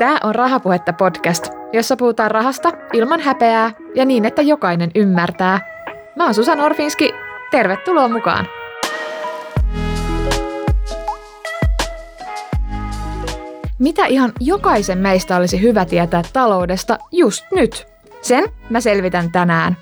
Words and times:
Tämä 0.00 0.18
on 0.22 0.34
Rahapuhetta 0.34 0.92
podcast, 0.92 1.48
jossa 1.72 1.96
puhutaan 1.96 2.30
rahasta 2.30 2.72
ilman 2.92 3.20
häpeää 3.20 3.72
ja 3.94 4.04
niin, 4.04 4.24
että 4.24 4.42
jokainen 4.42 4.90
ymmärtää. 4.94 5.60
Mä 6.16 6.24
oon 6.24 6.34
Susan 6.34 6.60
Orfinski. 6.60 7.14
Tervetuloa 7.50 8.08
mukaan! 8.08 8.46
Mitä 13.78 14.06
ihan 14.06 14.32
jokaisen 14.40 14.98
meistä 14.98 15.36
olisi 15.36 15.62
hyvä 15.62 15.84
tietää 15.84 16.22
taloudesta 16.32 16.98
just 17.12 17.44
nyt? 17.52 17.86
Sen 18.22 18.44
mä 18.70 18.80
selvitän 18.80 19.32
tänään. 19.32 19.76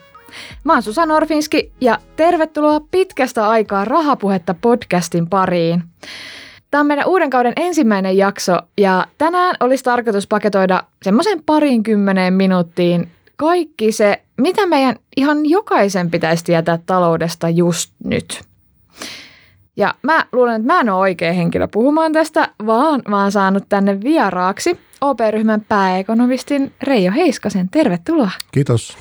Mä 0.65 0.73
oon 0.73 0.83
Susan 0.83 1.11
Orfinski 1.11 1.73
ja 1.81 1.99
tervetuloa 2.17 2.81
pitkästä 2.91 3.49
aikaa 3.49 3.85
Rahapuhetta 3.85 4.55
podcastin 4.55 5.29
pariin. 5.29 5.83
Tämä 6.71 6.81
on 6.81 6.87
meidän 6.87 7.07
uuden 7.07 7.31
kauden 7.31 7.53
ensimmäinen 7.57 8.17
jakso 8.17 8.59
ja 8.79 9.07
tänään 9.19 9.57
olisi 9.61 9.85
tarkoitus 9.85 10.27
paketoida 10.27 10.83
semmoisen 11.03 11.43
kymmeneen 11.83 12.35
minuuttiin 12.35 13.11
kaikki 13.37 13.93
se, 13.93 14.23
mitä 14.37 14.67
meidän 14.67 14.97
ihan 15.17 15.47
jokaisen 15.47 16.11
pitäisi 16.11 16.45
tietää 16.45 16.79
taloudesta 16.87 17.49
just 17.49 17.93
nyt. 18.05 18.41
Ja 19.77 19.95
mä 20.03 20.25
luulen, 20.33 20.57
että 20.61 20.75
mä 20.75 20.81
en 20.81 20.89
ole 20.89 20.99
oikea 20.99 21.33
henkilö 21.33 21.69
puhumaan 21.73 22.13
tästä, 22.13 22.49
vaan 22.67 23.03
mä 23.09 23.23
oon 23.23 23.33
saanut 23.33 23.65
tänne 23.69 24.01
vieraaksi 24.01 24.79
OP-ryhmän 25.01 25.61
pääekonomistin 25.69 26.73
Reijo 26.83 27.13
Heiskasen. 27.13 27.69
Tervetuloa. 27.69 28.31
Kiitos. 28.53 28.97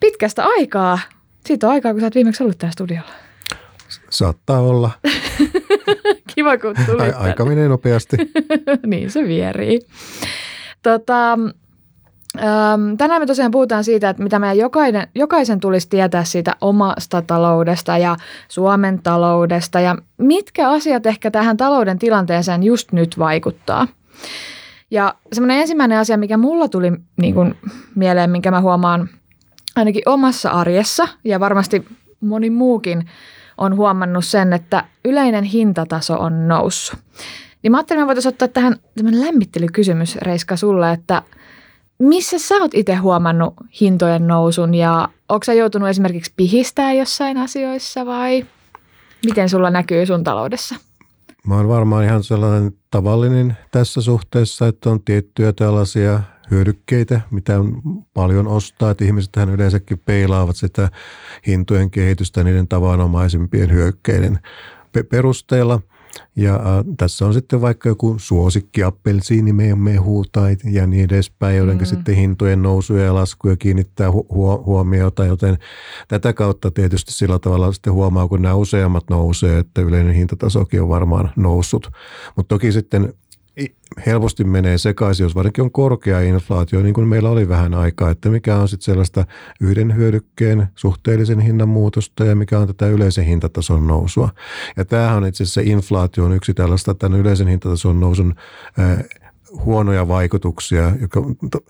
Pitkästä 0.00 0.44
aikaa. 0.44 0.98
Siitä 1.46 1.66
on 1.66 1.72
aikaa, 1.72 1.92
kun 1.92 2.00
sä 2.00 2.06
oot 2.06 2.14
viimeksi 2.14 2.42
ollut 2.42 2.58
täällä 2.58 2.72
studiolla. 2.72 3.10
Saattaa 4.10 4.60
olla. 4.60 4.90
Kiva, 6.34 6.58
kun 6.58 6.74
tulit. 6.86 7.14
Aika 7.16 7.44
menee 7.44 7.68
nopeasti. 7.68 8.16
niin 8.86 9.10
se 9.10 9.24
vierii. 9.24 9.80
Tota, 10.82 11.38
tänään 12.98 13.22
me 13.22 13.26
tosiaan 13.26 13.50
puhutaan 13.50 13.84
siitä, 13.84 14.08
että 14.08 14.22
mitä 14.22 14.38
meidän 14.38 14.58
jokainen, 14.58 15.08
jokaisen 15.14 15.60
tulisi 15.60 15.88
tietää 15.88 16.24
siitä 16.24 16.56
omasta 16.60 17.22
taloudesta 17.22 17.98
ja 17.98 18.16
Suomen 18.48 19.02
taloudesta 19.02 19.80
ja 19.80 19.96
mitkä 20.18 20.70
asiat 20.70 21.06
ehkä 21.06 21.30
tähän 21.30 21.56
talouden 21.56 21.98
tilanteeseen 21.98 22.62
just 22.62 22.92
nyt 22.92 23.18
vaikuttaa. 23.18 23.88
Ja 24.90 25.14
semmoinen 25.32 25.60
ensimmäinen 25.60 25.98
asia, 25.98 26.16
mikä 26.16 26.36
mulla 26.36 26.68
tuli 26.68 26.92
niin 27.16 27.34
kuin 27.34 27.54
mieleen, 27.94 28.30
minkä 28.30 28.50
mä 28.50 28.60
huomaan 28.60 29.08
ainakin 29.76 30.02
omassa 30.06 30.50
arjessa 30.50 31.08
ja 31.24 31.40
varmasti 31.40 31.84
moni 32.20 32.50
muukin 32.50 33.10
on 33.58 33.76
huomannut 33.76 34.24
sen, 34.24 34.52
että 34.52 34.84
yleinen 35.04 35.44
hintataso 35.44 36.14
on 36.14 36.48
noussut. 36.48 36.98
Niin 37.62 37.70
mä 37.70 37.76
ajattelin, 37.76 38.00
että 38.00 38.06
voitaisiin 38.06 38.32
ottaa 38.32 38.48
tähän 38.48 38.76
tämmöinen 38.96 39.20
lämmittelykysymys, 39.20 40.16
Reiska, 40.16 40.56
sulle, 40.56 40.92
että 40.92 41.22
missä 41.98 42.38
sä 42.38 42.54
oot 42.54 42.74
itse 42.74 42.94
huomannut 42.94 43.54
hintojen 43.80 44.26
nousun 44.26 44.74
ja 44.74 45.08
onko 45.28 45.44
sä 45.44 45.52
joutunut 45.52 45.88
esimerkiksi 45.88 46.32
pihistää 46.36 46.92
jossain 46.92 47.38
asioissa 47.38 48.06
vai 48.06 48.46
miten 49.26 49.48
sulla 49.48 49.70
näkyy 49.70 50.06
sun 50.06 50.24
taloudessa? 50.24 50.74
Mä 51.46 51.56
oon 51.56 51.68
varmaan 51.68 52.04
ihan 52.04 52.24
sellainen 52.24 52.72
tavallinen 52.90 53.56
tässä 53.70 54.00
suhteessa, 54.00 54.66
että 54.66 54.90
on 54.90 55.02
tiettyjä 55.04 55.52
tällaisia 55.52 56.20
hyödykkeitä, 56.50 57.20
mitä 57.30 57.60
on 57.60 57.82
paljon 58.14 58.48
ostaa. 58.48 58.90
Että 58.90 59.04
ihmisethän 59.04 59.50
yleensäkin 59.50 59.98
peilaavat 59.98 60.56
sitä 60.56 60.90
hintojen 61.46 61.90
kehitystä 61.90 62.44
niiden 62.44 62.68
tavanomaisimpien 62.68 63.72
hyödykkeiden 63.72 64.38
perusteella. 65.10 65.80
Ja 66.36 66.54
äh, 66.54 66.62
tässä 66.96 67.26
on 67.26 67.34
sitten 67.34 67.60
vaikka 67.60 67.88
joku 67.88 68.14
suosikki 68.18 68.82
mehu 69.78 70.24
tai 70.32 70.56
ja 70.64 70.86
niin 70.86 71.04
edespäin, 71.04 71.56
joiden 71.56 71.78
mm. 71.78 71.84
sitten 71.84 72.14
hintojen 72.14 72.62
nousuja 72.62 73.04
ja 73.04 73.14
laskuja 73.14 73.56
kiinnittää 73.56 74.08
hu- 74.08 74.64
huomiota, 74.66 75.24
joten 75.24 75.58
tätä 76.08 76.32
kautta 76.32 76.70
tietysti 76.70 77.12
sillä 77.12 77.38
tavalla 77.38 77.72
sitten 77.72 77.92
huomaa, 77.92 78.28
kun 78.28 78.42
nämä 78.42 78.54
useammat 78.54 79.04
nousee, 79.10 79.58
että 79.58 79.80
yleinen 79.80 80.14
hintatasokin 80.14 80.82
on 80.82 80.88
varmaan 80.88 81.30
noussut. 81.36 81.90
Mutta 82.36 82.54
toki 82.54 82.72
sitten 82.72 83.14
helposti 84.06 84.44
menee 84.44 84.78
sekaisin, 84.78 85.24
jos 85.24 85.34
varsinkin 85.34 85.64
on 85.64 85.70
korkea 85.70 86.20
inflaatio, 86.20 86.82
niin 86.82 86.94
kuin 86.94 87.08
meillä 87.08 87.30
oli 87.30 87.48
vähän 87.48 87.74
aikaa, 87.74 88.10
että 88.10 88.28
mikä 88.28 88.56
on 88.56 88.68
sitten 88.68 88.84
sellaista 88.84 89.24
yhden 89.60 89.96
hyödykkeen 89.96 90.68
suhteellisen 90.74 91.40
hinnan 91.40 91.68
muutosta 91.68 92.24
ja 92.24 92.36
mikä 92.36 92.58
on 92.58 92.66
tätä 92.66 92.86
yleisen 92.86 93.24
hintatason 93.24 93.86
nousua. 93.86 94.28
Ja 94.76 94.84
tämähän 94.84 95.16
on 95.16 95.26
itse 95.26 95.42
asiassa 95.42 95.60
inflaatio 95.60 96.24
on 96.24 96.32
yksi 96.32 96.54
tällaista 96.54 96.94
tämän 96.94 97.20
yleisen 97.20 97.48
hintatason 97.48 98.00
nousun 98.00 98.34
huonoja 99.64 100.08
vaikutuksia, 100.08 100.92
joka 101.00 101.22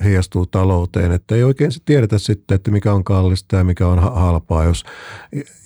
heijastuu 0.05 0.47
talouteen, 0.47 1.12
että 1.12 1.34
ei 1.34 1.45
oikein 1.45 1.71
tiedetä 1.84 2.19
sitten, 2.19 2.55
että 2.55 2.71
mikä 2.71 2.93
on 2.93 3.05
kallista 3.05 3.56
ja 3.56 3.65
mikä 3.65 3.87
on 3.87 3.99
halpaa, 3.99 4.65
jos 4.65 4.84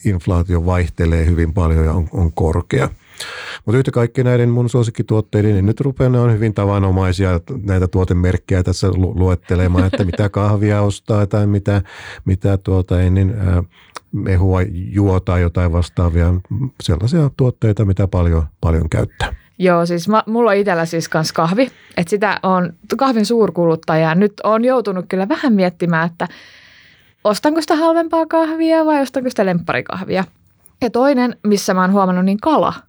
inflaatio 0.05 0.67
vaihtelee 0.67 1.27
hyvin 1.27 1.55
paljon 1.55 1.85
ja 1.85 1.93
on, 1.93 2.09
on 2.12 2.33
korkea. 2.33 2.89
Mutta 3.65 3.79
yhtä 3.79 3.91
kaikki 3.91 4.25
näiden 4.25 4.49
mun 4.49 4.69
suosikkituotteiden, 4.69 5.53
niin 5.53 5.67
nyt 5.67 5.81
rupeaa 5.81 6.11
ne 6.11 6.21
on 6.21 6.33
hyvin 6.33 6.55
tavanomaisia 6.55 7.41
näitä 7.62 7.89
tuotemerkkejä 7.89 8.62
tässä 8.62 8.89
luettelemaan, 8.95 9.87
että 9.87 10.05
mitä 10.05 10.29
kahvia 10.29 10.83
ostaa 10.83 11.27
tai 11.27 11.47
mitä, 11.47 11.83
mitä 12.25 12.56
tuota 12.56 13.01
ennen 13.01 13.37
mehua 14.12 14.61
juotaa 14.73 15.39
jotain 15.39 15.73
vastaavia, 15.73 16.34
sellaisia 16.83 17.31
tuotteita, 17.37 17.84
mitä 17.84 18.09
paljon, 18.09 18.47
paljon 18.61 18.89
käyttää. 18.89 19.35
Joo, 19.59 19.87
siis 19.87 20.09
mä, 20.09 20.23
mulla 20.27 20.50
on 20.50 20.56
itsellä 20.56 20.87
siis 20.87 21.09
kans 21.09 21.33
kahvi, 21.33 21.71
että 21.97 22.11
sitä 22.11 22.41
on 22.43 22.73
kahvin 22.97 23.27
suurkuluttaja. 23.27 24.15
Nyt 24.15 24.33
on 24.45 24.65
joutunut 24.65 25.05
kyllä 25.09 25.29
vähän 25.29 25.53
miettimään, 25.53 26.11
että 26.11 26.29
ostanko 27.25 27.61
sitä 27.61 27.77
halvempaa 27.77 28.27
kahvia 28.27 28.85
vai 28.85 29.03
ostanko 29.03 29.31
sitä 29.31 29.47
lempparikahvia. 29.47 30.25
Ja 30.81 30.91
toinen, 30.91 31.37
missä 31.47 31.75
mä 31.75 31.81
oon 31.81 31.93
huomannut, 31.93 32.25
niin 32.25 32.41
kala– 32.41 32.75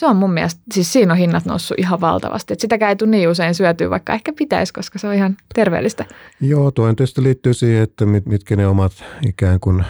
se 0.00 0.06
on 0.06 0.16
mun 0.16 0.32
mielestä, 0.32 0.60
siis 0.72 0.92
siinä 0.92 1.12
on 1.12 1.18
hinnat 1.18 1.44
noussut 1.44 1.78
ihan 1.78 2.00
valtavasti. 2.00 2.52
Että 2.52 2.60
sitäkään 2.60 2.88
ei 2.88 2.96
tule 2.96 3.10
niin 3.10 3.28
usein 3.28 3.54
syötyä, 3.54 3.90
vaikka 3.90 4.14
ehkä 4.14 4.32
pitäisi, 4.32 4.72
koska 4.72 4.98
se 4.98 5.08
on 5.08 5.14
ihan 5.14 5.36
terveellistä. 5.54 6.04
Joo, 6.40 6.70
tuo 6.70 6.86
tietysti 6.86 7.22
liittyy 7.22 7.54
siihen, 7.54 7.82
että 7.82 8.06
mit, 8.06 8.26
mitkä 8.26 8.56
ne 8.56 8.66
omat 8.66 8.92
ikään 9.28 9.60
kuin 9.60 9.84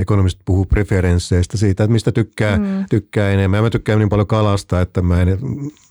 ekonomistit 0.00 0.42
puhuu 0.44 0.64
preferensseistä 0.64 1.56
siitä, 1.56 1.84
että 1.84 1.92
mistä 1.92 2.12
tykkää, 2.12 2.58
mm. 2.58 2.84
tykkää 2.90 3.30
enemmän. 3.30 3.62
Mä 3.62 3.70
tykkään 3.70 3.98
niin 3.98 4.08
paljon 4.08 4.26
kalasta, 4.26 4.80
että 4.80 5.02
mä 5.02 5.22
en, 5.22 5.38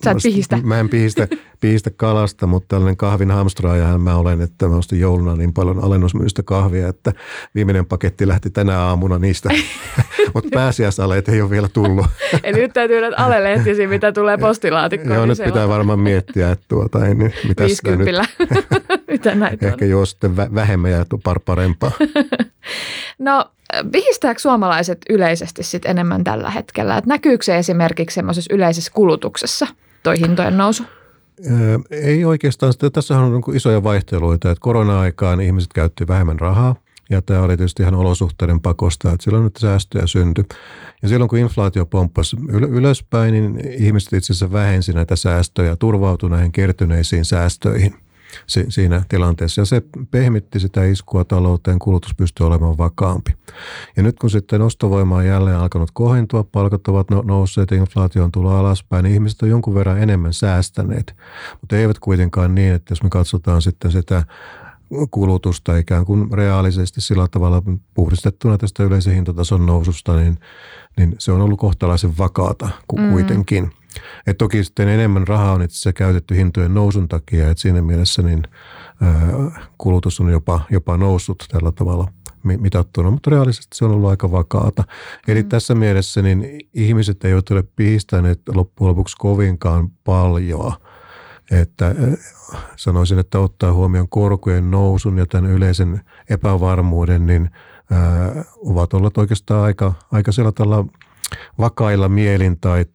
Sä 0.03 0.12
et 0.12 0.17
pihistä. 0.23 0.59
Mä 0.63 0.79
en 0.79 0.89
pihistä, 0.89 1.28
pihistä 1.62 1.89
kalasta, 1.95 2.47
mutta 2.47 2.67
tällainen 2.67 2.97
kahvin 2.97 3.31
hamstraajahan 3.31 4.01
mä 4.01 4.16
olen, 4.16 4.41
että 4.41 4.67
mä 4.67 4.75
ostin 4.75 5.00
jouluna 5.00 5.35
niin 5.35 5.53
paljon 5.53 5.84
alennusmyystä 5.84 6.44
kahvia, 6.44 6.88
että 6.88 7.13
viimeinen 7.56 7.85
paketti 7.85 8.28
lähti 8.28 8.50
tänä 8.50 8.79
aamuna 8.79 9.19
niistä. 9.19 9.50
mutta 10.34 10.50
pääsiäisaleet 10.53 11.29
ei 11.29 11.41
ole 11.41 11.50
vielä 11.50 11.67
tullut. 11.67 12.06
Eli 12.44 12.61
nyt 12.61 12.73
täytyy 12.73 13.01
näitä 13.01 13.17
alelehtisiä, 13.17 13.88
mitä 13.88 14.11
tulee 14.11 14.38
postilaatikkoon. 14.38 15.16
Joo, 15.16 15.25
niin 15.25 15.38
nyt 15.38 15.45
pitää 15.45 15.67
varmaan 15.67 16.00
miettiä, 16.00 16.51
että 16.51 16.66
tuota, 16.67 17.06
ei, 17.07 17.16
niin, 17.16 17.34
mitä 17.47 17.63
nyt, 17.63 18.07
mitä 19.07 19.35
näitä 19.35 19.67
Ehkä 19.67 19.85
joo 19.85 20.06
sitten 20.06 20.38
vähemmän 20.38 20.91
ja 20.91 21.06
parempaa. 21.45 21.91
no 23.19 23.51
Pihistääkö 23.91 24.39
suomalaiset 24.39 24.97
yleisesti 25.09 25.63
sit 25.63 25.85
enemmän 25.85 26.23
tällä 26.23 26.49
hetkellä? 26.49 26.97
Et 26.97 27.05
näkyykö 27.05 27.43
se 27.43 27.57
esimerkiksi 27.57 28.15
semmoisessa 28.15 28.53
yleisessä 28.53 28.91
kulutuksessa, 28.95 29.67
toi 30.03 30.19
hintojen 30.19 30.57
nousu? 30.57 30.83
Ei 31.91 32.25
oikeastaan. 32.25 32.73
Tässä 32.93 33.19
on 33.19 33.31
niin 33.31 33.55
isoja 33.55 33.83
vaihteluita, 33.83 34.51
että 34.51 34.61
korona-aikaan 34.61 35.41
ihmiset 35.41 35.73
käytti 35.73 36.07
vähemmän 36.07 36.39
rahaa. 36.39 36.75
Ja 37.09 37.21
tämä 37.21 37.41
oli 37.41 37.57
tietysti 37.57 37.83
ihan 37.83 37.95
olosuhteiden 37.95 38.61
pakosta, 38.61 39.11
että 39.11 39.23
silloin 39.23 39.43
nyt 39.43 39.57
säästöjä 39.57 40.07
syntyi. 40.07 40.45
Ja 41.01 41.07
silloin 41.09 41.29
kun 41.29 41.39
inflaatio 41.39 41.85
pomppasi 41.85 42.37
ylöspäin, 42.49 43.33
niin 43.33 43.59
ihmiset 43.67 44.13
itse 44.13 44.34
asiassa 44.34 44.51
vähensi 44.51 44.93
näitä 44.93 45.16
säästöjä, 45.16 45.75
turvautui 45.75 46.29
näihin 46.29 46.51
kertyneisiin 46.51 47.25
säästöihin– 47.25 47.96
siinä 48.47 49.03
tilanteessa. 49.09 49.61
Ja 49.61 49.66
se 49.66 49.81
pehmitti 50.11 50.59
sitä 50.59 50.83
iskua 50.83 51.25
talouteen, 51.25 51.79
kulutus 51.79 52.16
pystyy 52.16 52.47
olemaan 52.47 52.78
vakaampi. 52.78 53.31
Ja 53.97 54.03
nyt 54.03 54.19
kun 54.19 54.29
sitten 54.29 54.61
ostovoima 54.61 55.16
on 55.16 55.25
jälleen 55.25 55.57
alkanut 55.57 55.89
kohentua, 55.93 56.43
palkat 56.43 56.87
ovat 56.87 57.09
no, 57.09 57.22
nousseet, 57.22 57.72
inflaatio 57.72 58.23
on 58.23 58.31
tullut 58.31 58.51
alaspäin, 58.51 59.03
niin 59.03 59.13
ihmiset 59.13 59.41
on 59.41 59.49
jonkun 59.49 59.75
verran 59.75 60.01
enemmän 60.01 60.33
säästäneet. 60.33 61.16
Mutta 61.61 61.78
eivät 61.78 61.99
kuitenkaan 61.99 62.55
niin, 62.55 62.73
että 62.73 62.91
jos 62.91 63.03
me 63.03 63.09
katsotaan 63.09 63.61
sitten 63.61 63.91
sitä 63.91 64.23
kulutusta 65.11 65.77
ikään 65.77 66.05
kuin 66.05 66.34
reaalisesti 66.34 67.01
sillä 67.01 67.27
tavalla 67.31 67.63
puhdistettuna 67.93 68.57
tästä 68.57 68.84
yleisen 68.84 69.13
hintatason 69.13 69.66
noususta, 69.66 70.16
niin, 70.16 70.39
niin 70.97 71.16
se 71.19 71.31
on 71.31 71.41
ollut 71.41 71.59
kohtalaisen 71.59 72.17
vakaata 72.17 72.69
mm. 72.97 73.11
kuitenkin. 73.11 73.63
Mm. 73.63 73.80
Et 74.28 74.38
toki 74.38 74.64
sitten 74.64 74.88
enemmän 74.88 75.28
rahaa 75.28 75.53
on 75.53 75.61
itse 75.61 75.73
asiassa 75.73 75.93
käytetty 75.93 76.35
hintojen 76.35 76.73
nousun 76.73 77.08
takia, 77.08 77.49
että 77.49 77.61
siinä 77.61 77.82
mielessä 77.82 78.22
niin 78.22 78.43
kulutus 79.78 80.20
on 80.20 80.29
jopa, 80.29 80.61
jopa 80.70 80.97
noussut 80.97 81.46
tällä 81.52 81.72
tavalla 81.72 82.08
mitattuna, 82.43 83.11
mutta 83.11 83.32
reaalisesti 83.32 83.78
se 83.78 83.85
on 83.85 83.91
ollut 83.91 84.09
aika 84.09 84.32
vakaata. 84.32 84.84
Eli 85.28 85.43
mm. 85.43 85.49
tässä 85.49 85.76
mielessä 85.76 86.22
niin 86.22 86.59
ihmiset 86.73 87.26
eivät 87.26 87.52
ole 87.52 87.64
pihistäneet 87.76 88.41
loppujen 88.55 88.90
lopuksi 88.90 89.16
kovinkaan 89.20 89.90
paljon 90.03 90.73
että 91.52 91.96
sanoisin, 92.76 93.20
että 93.20 93.40
ottaa 93.40 93.73
huomioon 93.73 94.09
korkojen 94.09 94.72
nousun 94.72 95.17
ja 95.17 95.26
tämän 95.26 95.52
yleisen 95.52 96.02
epävarmuuden, 96.29 97.26
niin 97.26 97.49
ovat 98.66 98.94
olleet 98.94 99.17
oikeastaan 99.17 99.64
aika, 99.64 99.94
aika 100.11 100.32
sillä 100.32 100.52
tavalla– 100.52 100.85
vakailla 101.59 102.09
mielin 102.09 102.59
tai 102.59 102.85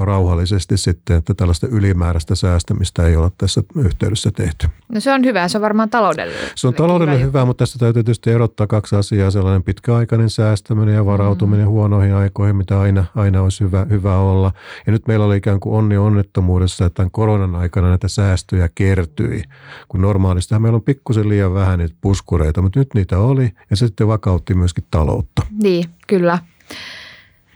rauhallisesti 0.00 0.76
sitten, 0.76 1.16
että 1.16 1.34
tällaista 1.34 1.66
ylimääräistä 1.66 2.34
säästämistä 2.34 3.06
ei 3.06 3.16
ole 3.16 3.30
tässä 3.38 3.62
yhteydessä 3.76 4.30
tehty. 4.30 4.68
No 4.92 5.00
se 5.00 5.12
on 5.12 5.24
hyvä, 5.24 5.48
se 5.48 5.58
on 5.58 5.62
varmaan 5.62 5.90
taloudellinen. 5.90 6.44
Se 6.54 6.68
on 6.68 6.74
taloudellinen 6.74 7.26
hyvä, 7.26 7.44
mutta 7.44 7.62
tässä 7.62 7.78
täytyy 7.78 8.02
tietysti 8.04 8.30
erottaa 8.30 8.66
kaksi 8.66 8.96
asiaa, 8.96 9.30
sellainen 9.30 9.62
pitkäaikainen 9.62 10.30
säästäminen 10.30 10.94
ja 10.94 11.06
varautuminen 11.06 11.66
mm. 11.66 11.70
huonoihin 11.70 12.14
aikoihin, 12.14 12.56
mitä 12.56 12.80
aina, 12.80 13.04
aina 13.14 13.42
olisi 13.42 13.64
hyvä, 13.64 13.86
hyvä 13.90 14.16
olla. 14.16 14.52
Ja 14.86 14.92
nyt 14.92 15.06
meillä 15.08 15.24
oli 15.24 15.36
ikään 15.36 15.60
kuin 15.60 15.74
onni 15.74 15.96
onnettomuudessa, 15.96 16.86
että 16.86 16.96
tämän 16.96 17.10
koronan 17.10 17.54
aikana 17.54 17.88
näitä 17.88 18.08
säästöjä 18.08 18.68
kertyi, 18.74 19.42
kun 19.88 20.00
normaalisti 20.00 20.58
meillä 20.58 20.76
on 20.76 20.82
pikkusen 20.82 21.28
liian 21.28 21.54
vähän 21.54 21.78
niitä 21.78 21.94
puskureita, 22.00 22.62
mutta 22.62 22.78
nyt 22.78 22.94
niitä 22.94 23.18
oli 23.18 23.50
ja 23.70 23.76
se 23.76 23.86
sitten 23.86 24.08
vakautti 24.08 24.54
myöskin 24.54 24.84
taloutta. 24.90 25.42
Niin, 25.62 25.84
kyllä. 26.06 26.38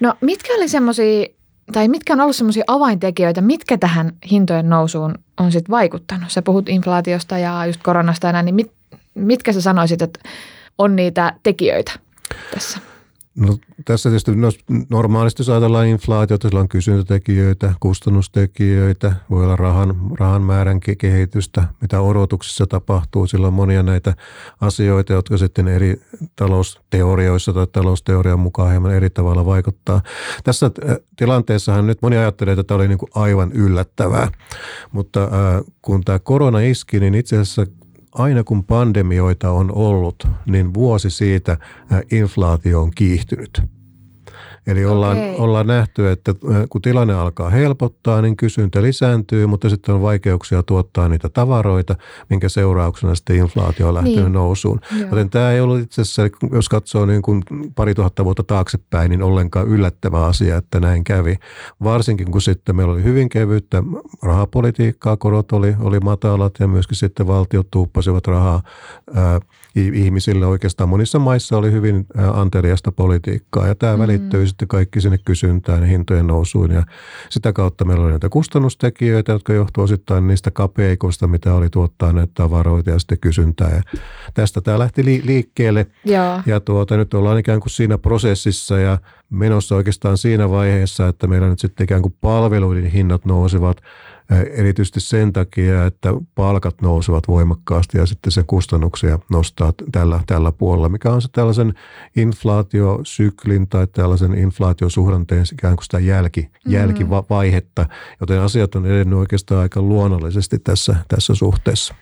No 0.04 0.14
mitkä 0.20 0.52
oli 0.54 0.68
semmoisia, 0.68 1.26
tai 1.72 1.88
mitkä 1.88 2.12
on 2.12 2.20
ollut 2.20 2.36
semmoisia 2.36 2.64
avaintekijöitä, 2.66 3.40
mitkä 3.40 3.78
tähän 3.78 4.12
hintojen 4.30 4.68
nousuun 4.68 5.14
on 5.40 5.52
sitten 5.52 5.70
vaikuttanut? 5.70 6.30
Sä 6.30 6.42
puhut 6.42 6.68
inflaatiosta 6.68 7.38
ja 7.38 7.66
just 7.66 7.82
koronasta 7.82 8.26
ja 8.26 8.32
näin, 8.32 8.44
niin 8.44 8.54
mit, 8.54 8.72
mitkä 9.14 9.52
sä 9.52 9.60
sanoisit, 9.60 10.02
että 10.02 10.20
on 10.78 10.96
niitä 10.96 11.32
tekijöitä 11.42 11.92
tässä? 12.54 12.78
No, 13.36 13.58
tässä 13.84 14.08
tietysti 14.08 14.36
no, 14.36 14.48
normaalisti 14.90 15.40
jos 15.40 15.48
ajatellaan 15.48 15.86
inflaatiota, 15.86 16.48
sillä 16.48 16.60
on 16.60 16.68
kysyntätekijöitä, 16.68 17.74
kustannustekijöitä, 17.80 19.12
voi 19.30 19.44
olla 19.44 19.56
rahan, 19.56 19.96
rahan 20.18 20.42
määrän 20.42 20.80
kehitystä, 20.98 21.64
mitä 21.80 22.00
odotuksissa 22.00 22.66
tapahtuu. 22.66 23.26
Sillä 23.26 23.46
on 23.46 23.52
monia 23.52 23.82
näitä 23.82 24.14
asioita, 24.60 25.12
jotka 25.12 25.38
sitten 25.38 25.68
eri 25.68 26.00
talousteorioissa 26.36 27.52
tai 27.52 27.66
talousteorian 27.66 28.40
mukaan 28.40 28.70
hieman 28.70 28.94
eri 28.94 29.10
tavalla 29.10 29.46
vaikuttaa. 29.46 30.02
Tässä 30.44 30.70
äh, 30.88 30.96
tilanteessahan 31.16 31.86
nyt 31.86 32.02
moni 32.02 32.16
ajattelee, 32.16 32.52
että 32.52 32.64
tämä 32.64 32.76
oli 32.76 32.88
niin 32.88 32.98
kuin 32.98 33.10
aivan 33.14 33.52
yllättävää, 33.52 34.28
mutta 34.92 35.22
äh, 35.22 35.30
kun 35.82 36.04
tämä 36.04 36.18
korona 36.18 36.60
iski, 36.60 37.00
niin 37.00 37.14
itse 37.14 37.36
asiassa 37.36 37.66
aina 38.14 38.44
kun 38.44 38.64
pandemioita 38.64 39.50
on 39.50 39.72
ollut, 39.74 40.28
niin 40.46 40.74
vuosi 40.74 41.10
siitä 41.10 41.58
inflaatio 42.10 42.82
on 42.82 42.90
kiihtynyt. 42.94 43.73
Eli 44.66 44.84
ollaan, 44.84 45.18
okay. 45.18 45.34
ollaan 45.38 45.66
nähty, 45.66 46.10
että 46.10 46.34
äh, 46.50 46.62
kun 46.70 46.82
tilanne 46.82 47.14
alkaa 47.14 47.50
helpottaa, 47.50 48.22
niin 48.22 48.36
kysyntä 48.36 48.82
lisääntyy, 48.82 49.46
mutta 49.46 49.68
sitten 49.68 49.94
on 49.94 50.02
vaikeuksia 50.02 50.62
tuottaa 50.62 51.08
niitä 51.08 51.28
tavaroita, 51.28 51.96
minkä 52.30 52.48
seurauksena 52.48 53.14
sitten 53.14 53.36
inflaatio 53.36 53.88
on 53.88 53.94
lähtenyt 53.94 54.24
niin. 54.24 54.32
nousuun. 54.32 54.80
Joo. 54.98 55.08
Joten 55.08 55.30
tämä 55.30 55.50
ei 55.50 55.60
ollut 55.60 55.80
itse 55.80 56.02
asiassa, 56.02 56.22
jos 56.52 56.68
katsoo 56.68 57.06
niin 57.06 57.22
kuin 57.22 57.42
pari 57.74 57.94
tuhatta 57.94 58.24
vuotta 58.24 58.42
taaksepäin, 58.42 59.10
niin 59.10 59.22
ollenkaan 59.22 59.68
yllättävä 59.68 60.24
asia, 60.24 60.56
että 60.56 60.80
näin 60.80 61.04
kävi. 61.04 61.36
Varsinkin 61.82 62.30
kun 62.30 62.42
sitten 62.42 62.76
meillä 62.76 62.92
oli 62.92 63.02
hyvin 63.02 63.28
kevyttä 63.28 63.82
rahapolitiikkaa, 64.22 65.16
korot 65.16 65.52
oli, 65.52 65.74
oli 65.80 66.00
matalat 66.00 66.54
ja 66.60 66.68
myöskin 66.68 66.96
sitten 66.96 67.26
valtiot 67.26 67.70
tuuppasivat 67.70 68.26
rahaa 68.26 68.62
ää, 69.14 69.40
ihmisille. 69.74 70.46
Oikeastaan 70.46 70.88
monissa 70.88 71.18
maissa 71.18 71.56
oli 71.56 71.72
hyvin 71.72 72.06
anteliasta 72.34 72.92
politiikkaa 72.92 73.66
ja 73.66 73.74
tämä 73.74 73.92
mm-hmm. 73.92 74.02
välittyy 74.02 74.46
sitten 74.54 74.68
kaikki 74.68 75.00
sinne 75.00 75.18
kysyntään 75.18 75.80
ja 75.80 75.86
hintojen 75.86 76.26
nousuun. 76.26 76.70
Ja 76.70 76.82
sitä 77.30 77.52
kautta 77.52 77.84
meillä 77.84 78.04
oli 78.04 78.10
näitä 78.10 78.28
kustannustekijöitä, 78.28 79.32
jotka 79.32 79.52
johtuivat 79.52 79.90
osittain 79.90 80.26
niistä 80.26 80.50
kapeikoista, 80.50 81.26
mitä 81.26 81.54
oli 81.54 81.70
tuottaa 81.70 82.12
näitä 82.12 82.32
tavaroita 82.34 82.90
ja 82.90 82.98
sitten 82.98 83.18
kysyntää. 83.20 83.70
Ja 83.70 83.82
tästä 84.34 84.60
tämä 84.60 84.78
lähti 84.78 85.22
liikkeelle. 85.24 85.86
Ja, 86.04 86.42
ja 86.46 86.60
tuota, 86.60 86.96
nyt 86.96 87.14
ollaan 87.14 87.38
ikään 87.38 87.60
kuin 87.60 87.70
siinä 87.70 87.98
prosessissa 87.98 88.78
ja 88.78 88.98
menossa 89.30 89.74
oikeastaan 89.76 90.18
siinä 90.18 90.50
vaiheessa, 90.50 91.08
että 91.08 91.26
meillä 91.26 91.48
nyt 91.48 91.58
sitten 91.58 91.84
ikään 91.84 92.02
kuin 92.02 92.14
palveluiden 92.20 92.86
hinnat 92.86 93.24
nousevat 93.24 93.76
erityisesti 94.30 95.00
sen 95.00 95.32
takia, 95.32 95.86
että 95.86 96.08
palkat 96.34 96.82
nousevat 96.82 97.28
voimakkaasti 97.28 97.98
ja 97.98 98.06
sitten 98.06 98.32
se 98.32 98.44
kustannuksia 98.46 99.18
nostaa 99.30 99.72
tällä, 99.92 100.20
tällä 100.26 100.52
puolella, 100.52 100.88
mikä 100.88 101.10
on 101.12 101.22
se 101.22 101.28
tällaisen 101.32 101.74
inflaatiosyklin 102.16 103.68
tai 103.68 103.86
tällaisen 103.86 104.34
inflaatiosuhdanteen 104.34 105.44
ikään 105.52 105.76
kuin 105.76 105.84
sitä 105.84 105.98
jälki, 105.98 106.40
mm-hmm. 106.40 106.72
jälkivaihetta, 106.72 107.86
joten 108.20 108.40
asiat 108.40 108.74
on 108.74 108.86
edennyt 108.86 109.18
oikeastaan 109.18 109.60
aika 109.60 109.82
luonnollisesti 109.82 110.58
tässä, 110.58 110.96
tässä 111.08 111.34
suhteessa. 111.34 111.94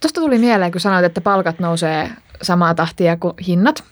Tuosta 0.00 0.20
tuli 0.20 0.38
mieleen, 0.38 0.72
kun 0.72 0.80
sanoit, 0.80 1.04
että 1.04 1.20
palkat 1.20 1.58
nousee 1.58 2.10
samaa 2.42 2.74
tahtia 2.74 3.16
kuin 3.16 3.34
hinnat, 3.46 3.84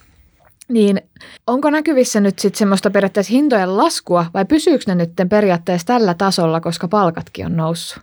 niin 0.69 1.00
onko 1.47 1.70
näkyvissä 1.70 2.20
nyt 2.20 2.38
sitten 2.38 2.59
semmoista 2.59 2.91
periaatteessa 2.91 3.32
hintojen 3.32 3.76
laskua 3.76 4.26
vai 4.35 4.44
pysyykö 4.44 4.85
ne 4.87 4.94
nyt 4.94 5.12
periaatteessa 5.31 5.87
tällä 5.87 6.15
tasolla, 6.15 6.61
koska 6.61 6.88
palkatkin 6.88 7.47
on 7.47 7.56
noussut? 7.56 8.03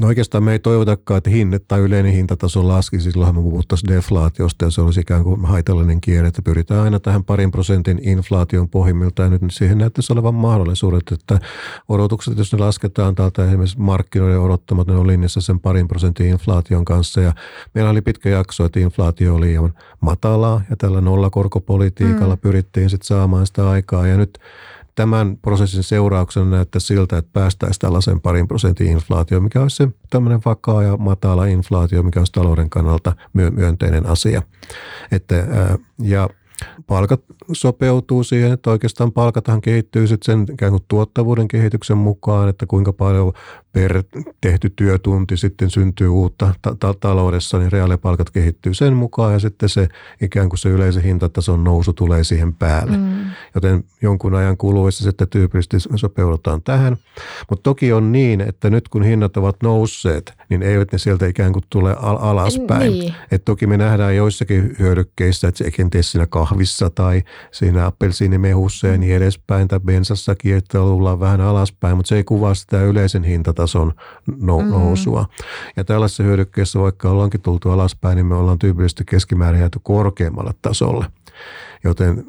No 0.00 0.06
oikeastaan 0.06 0.44
me 0.44 0.52
ei 0.52 0.58
toivotakaan, 0.58 1.18
että 1.18 1.30
hinnet 1.30 1.68
tai 1.68 1.80
yleinen 1.80 2.12
hintataso 2.12 2.68
laskisi, 2.68 3.10
silloinhan 3.10 3.34
me 3.34 3.50
puhuttaisiin 3.50 3.94
deflaatiosta 3.94 4.64
ja 4.64 4.70
se 4.70 4.80
olisi 4.80 5.00
ikään 5.00 5.24
kuin 5.24 5.44
haitallinen 5.44 6.00
kierre, 6.00 6.28
että 6.28 6.42
pyritään 6.42 6.80
aina 6.80 7.00
tähän 7.00 7.24
parin 7.24 7.50
prosentin 7.50 8.00
inflaation 8.02 8.68
pohjimmiltaan 8.68 9.32
ja 9.32 9.38
nyt 9.42 9.54
siihen 9.54 9.78
näyttäisi 9.78 10.12
olevan 10.12 10.34
mahdollisuudet, 10.34 11.02
että 11.12 11.40
odotukset, 11.88 12.38
jos 12.38 12.52
ne 12.52 12.58
lasketaan 12.58 13.14
täältä 13.14 13.44
esimerkiksi 13.44 13.80
markkinoiden 13.80 14.40
odottamat, 14.40 14.86
ne 14.86 14.94
on 14.94 15.06
linjassa 15.06 15.40
sen 15.40 15.60
parin 15.60 15.88
prosentin 15.88 16.26
inflaation 16.26 16.84
kanssa. 16.84 17.20
Ja 17.20 17.32
meillä 17.74 17.90
oli 17.90 18.02
pitkä 18.02 18.28
jakso, 18.28 18.64
että 18.64 18.80
inflaatio 18.80 19.34
oli 19.34 19.46
liian 19.46 19.72
matalaa 20.00 20.60
ja 20.70 20.76
tällä 20.76 21.00
nollakorkopolitiikalla 21.00 22.34
mm. 22.34 22.40
pyrittiin 22.40 22.90
sitten 22.90 23.06
saamaan 23.06 23.46
sitä 23.46 23.70
aikaa. 23.70 24.06
Ja 24.06 24.16
nyt 24.16 24.38
tämän 24.94 25.36
prosessin 25.36 25.82
seurauksena 25.82 26.46
näyttää 26.46 26.80
siltä, 26.80 27.18
että 27.18 27.30
päästäisiin 27.32 27.80
tällaisen 27.80 28.20
parin 28.20 28.48
prosentin 28.48 28.90
inflaatio, 28.90 29.40
mikä 29.40 29.62
olisi 29.62 29.76
se 29.76 29.88
tämmöinen 30.10 30.40
vakaa 30.44 30.82
ja 30.82 30.96
matala 30.96 31.46
inflaatio, 31.46 32.02
mikä 32.02 32.20
olisi 32.20 32.32
talouden 32.32 32.70
kannalta 32.70 33.12
myönteinen 33.32 34.06
asia. 34.06 34.42
Että, 35.10 35.46
ja 36.02 36.28
palkat 36.86 37.20
sopeutuu 37.52 38.24
siihen, 38.24 38.52
että 38.52 38.70
oikeastaan 38.70 39.12
palkathan 39.12 39.60
kehittyy 39.60 40.06
sitten 40.06 40.46
sen 40.46 40.54
ikään 40.54 40.72
kuin 40.72 40.84
tuottavuuden 40.88 41.48
kehityksen 41.48 41.96
mukaan, 41.96 42.48
että 42.48 42.66
kuinka 42.66 42.92
paljon 42.92 43.32
per 43.74 44.02
tehty 44.40 44.70
työtunti 44.70 45.36
sitten 45.36 45.70
syntyy 45.70 46.08
uutta 46.08 46.54
ta- 46.62 46.76
ta- 46.80 46.94
taloudessa, 47.00 47.58
niin 47.58 47.72
reaalipalkat 47.72 48.30
kehittyy 48.30 48.74
sen 48.74 48.94
mukaan 48.94 49.32
ja 49.32 49.38
sitten 49.38 49.68
se 49.68 49.88
ikään 50.22 50.48
kuin 50.48 50.58
se 50.58 50.68
yleisen 50.68 51.02
hintatason 51.02 51.64
nousu 51.64 51.92
tulee 51.92 52.24
siihen 52.24 52.54
päälle. 52.54 52.96
Mm. 52.96 53.24
Joten 53.54 53.84
jonkun 54.02 54.34
ajan 54.34 54.56
kuluessa 54.56 55.04
sitten 55.04 55.28
tyypillisesti 55.28 55.76
sopeudutaan 55.96 56.62
tähän. 56.62 56.96
Mutta 57.50 57.62
toki 57.62 57.92
on 57.92 58.12
niin, 58.12 58.40
että 58.40 58.70
nyt 58.70 58.88
kun 58.88 59.02
hinnat 59.02 59.36
ovat 59.36 59.56
nousseet, 59.62 60.32
niin 60.48 60.62
eivät 60.62 60.92
ne 60.92 60.98
sieltä 60.98 61.26
ikään 61.26 61.52
kuin 61.52 61.64
tule 61.70 61.96
al- 62.00 62.18
alaspäin. 62.20 62.92
Niin. 62.92 63.14
Et 63.30 63.44
toki 63.44 63.66
me 63.66 63.76
nähdään 63.76 64.16
joissakin 64.16 64.76
hyödykkeissä, 64.78 65.48
että 65.48 65.64
se 65.64 65.70
kenties 65.70 66.12
siinä 66.12 66.26
kahvissa 66.26 66.90
tai 66.90 67.22
siinä 67.52 67.86
appelsiinimehussa 67.86 68.86
ja 68.86 68.98
niin 68.98 69.16
edespäin 69.16 69.68
tai 69.68 69.80
bensassakin, 69.80 70.56
että 70.56 70.80
ollaan 70.80 71.20
vähän 71.20 71.40
alaspäin, 71.40 71.96
mutta 71.96 72.08
se 72.08 72.16
ei 72.16 72.24
kuvaa 72.24 72.54
sitä 72.54 72.82
yleisen 72.82 73.24
hintatason 73.24 73.63
no- 74.40 74.58
mm-hmm. 74.58 74.70
nousua. 74.72 75.22
Mm-hmm. 75.22 75.72
Ja 75.76 75.84
tällaisessa 75.84 76.22
hyödykkeessä, 76.22 76.80
vaikka 76.80 77.10
ollaankin 77.10 77.40
tultu 77.40 77.70
alaspäin, 77.70 78.16
niin 78.16 78.26
me 78.26 78.34
ollaan 78.34 78.58
tyypillisesti 78.58 79.04
keskimäärin 79.04 79.60
jääty 79.60 79.80
korkeammalle 79.82 80.54
tasolle. 80.62 81.06
Joten 81.84 82.24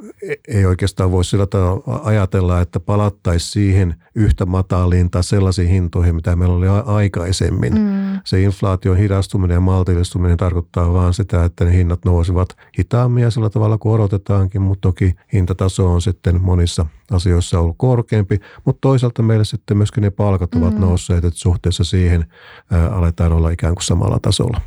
ei 0.48 0.66
oikeastaan 0.66 1.12
voi 1.12 1.26
sillä 1.26 1.46
tavalla 1.46 2.02
ajatella, 2.04 2.62
että 2.62 2.80
palattaisiin 2.80 3.52
siihen 3.52 3.96
yhtä 4.16 4.46
mataliin 4.46 5.12
tai 5.12 5.24
sellaisiin 5.24 5.70
hintoihin, 5.70 6.16
mitä 6.16 6.36
meillä 6.36 6.56
oli 6.56 6.68
aikaisemmin. 6.86 7.74
Mm. 7.74 8.20
Se 8.24 8.42
inflaation 8.42 8.98
hidastuminen 8.98 9.56
ja 9.56 9.60
maltillistuminen 9.60 10.38
tarkoittaa 10.38 10.94
vain 10.94 11.14
sitä, 11.14 11.44
että 11.44 11.66
ne 11.66 11.74
hinnat 11.74 12.06
nousivat 12.06 12.50
hitaammin 12.80 13.24
ja 13.24 13.32
sillä 13.32 13.50
tavalla 13.50 13.78
kuin 13.78 13.94
odotetaankin, 13.94 14.62
mutta 14.62 14.82
toki 14.82 15.16
hintataso 15.34 15.94
on 15.94 16.02
sitten 16.02 16.42
monissa 16.42 16.86
asioissa 17.12 17.60
ollut 17.60 17.76
korkeampi, 17.78 18.40
mutta 18.66 18.82
toisaalta 18.82 19.24
meille 19.24 19.46
sitten 19.46 19.78
myöskin 19.78 20.02
ne 20.02 20.10
palkat 20.10 20.56
ovat 20.56 20.74
mm. 20.74 20.82
nousseet, 20.82 21.26
että 21.26 21.40
suhteessa 21.40 21.84
siihen 21.84 22.26
ää, 22.72 22.90
aletaan 22.90 23.34
olla 23.34 23.50
ikään 23.50 23.76
kuin 23.76 23.84
samalla 23.84 24.20
tasolla. 24.22 24.62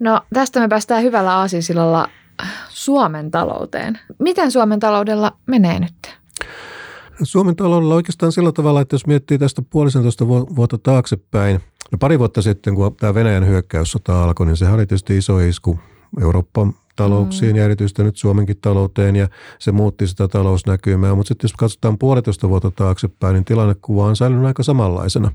No 0.00 0.20
tästä 0.34 0.60
me 0.60 0.68
päästään 0.68 1.02
hyvällä 1.02 1.36
aasinsilalla 1.36 2.08
Suomen 2.80 3.30
talouteen. 3.30 3.98
Miten 4.18 4.50
Suomen 4.50 4.80
taloudella 4.80 5.32
menee 5.46 5.80
nyt? 5.80 6.18
Suomen 7.22 7.56
taloudella 7.56 7.94
oikeastaan 7.94 8.32
sillä 8.32 8.52
tavalla, 8.52 8.80
että 8.80 8.94
jos 8.94 9.06
miettii 9.06 9.38
tästä 9.38 9.62
puolisentoista 9.70 10.28
vuotta 10.28 10.78
taaksepäin, 10.78 11.60
no 11.92 11.98
pari 11.98 12.18
vuotta 12.18 12.42
sitten, 12.42 12.74
kun 12.74 12.96
tämä 12.96 13.14
Venäjän 13.14 13.46
hyökkäyssota 13.46 14.22
alkoi, 14.22 14.46
niin 14.46 14.56
sehän 14.56 14.74
oli 14.74 14.86
tietysti 14.86 15.18
iso 15.18 15.38
isku 15.38 15.78
Euroopan 16.20 16.74
talouksiin 16.96 17.52
mm. 17.52 17.56
ja 17.56 17.64
erityisesti 17.64 18.02
nyt 18.02 18.16
Suomenkin 18.16 18.56
talouteen 18.60 19.16
ja 19.16 19.28
se 19.58 19.72
muutti 19.72 20.06
sitä 20.06 20.28
talousnäkymää. 20.28 21.14
Mutta 21.14 21.28
sitten 21.28 21.48
jos 21.48 21.52
katsotaan 21.52 21.98
puolitoista 21.98 22.48
vuotta 22.48 22.70
taaksepäin, 22.70 23.34
niin 23.34 23.44
tilannekuva 23.44 24.06
on 24.06 24.16
säilynyt 24.16 24.46
aika 24.46 24.62
samanlaisena. 24.62 25.32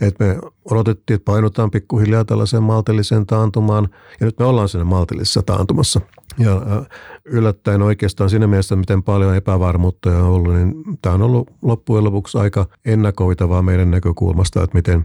että 0.00 0.24
me 0.24 0.38
odotettiin, 0.70 1.14
että 1.14 1.32
painutaan 1.32 1.70
pikkuhiljaa 1.70 2.24
tällaiseen 2.24 2.62
maltilliseen 2.62 3.26
taantumaan 3.26 3.88
ja 4.20 4.26
nyt 4.26 4.38
me 4.38 4.44
ollaan 4.44 4.68
siinä 4.68 4.84
maltillisessa 4.84 5.42
taantumassa. 5.42 6.00
Ja 6.38 6.84
yllättäen 7.24 7.82
oikeastaan 7.82 8.30
siinä 8.30 8.46
mielessä, 8.46 8.76
miten 8.76 9.02
paljon 9.02 9.36
epävarmuutta 9.36 10.10
on 10.10 10.22
ollut, 10.22 10.54
niin 10.54 10.74
tämä 11.02 11.14
on 11.14 11.22
ollut 11.22 11.50
loppujen 11.62 12.04
lopuksi 12.04 12.38
aika 12.38 12.66
ennakoitavaa 12.84 13.62
meidän 13.62 13.90
näkökulmasta, 13.90 14.62
että 14.62 14.76
miten, 14.76 15.04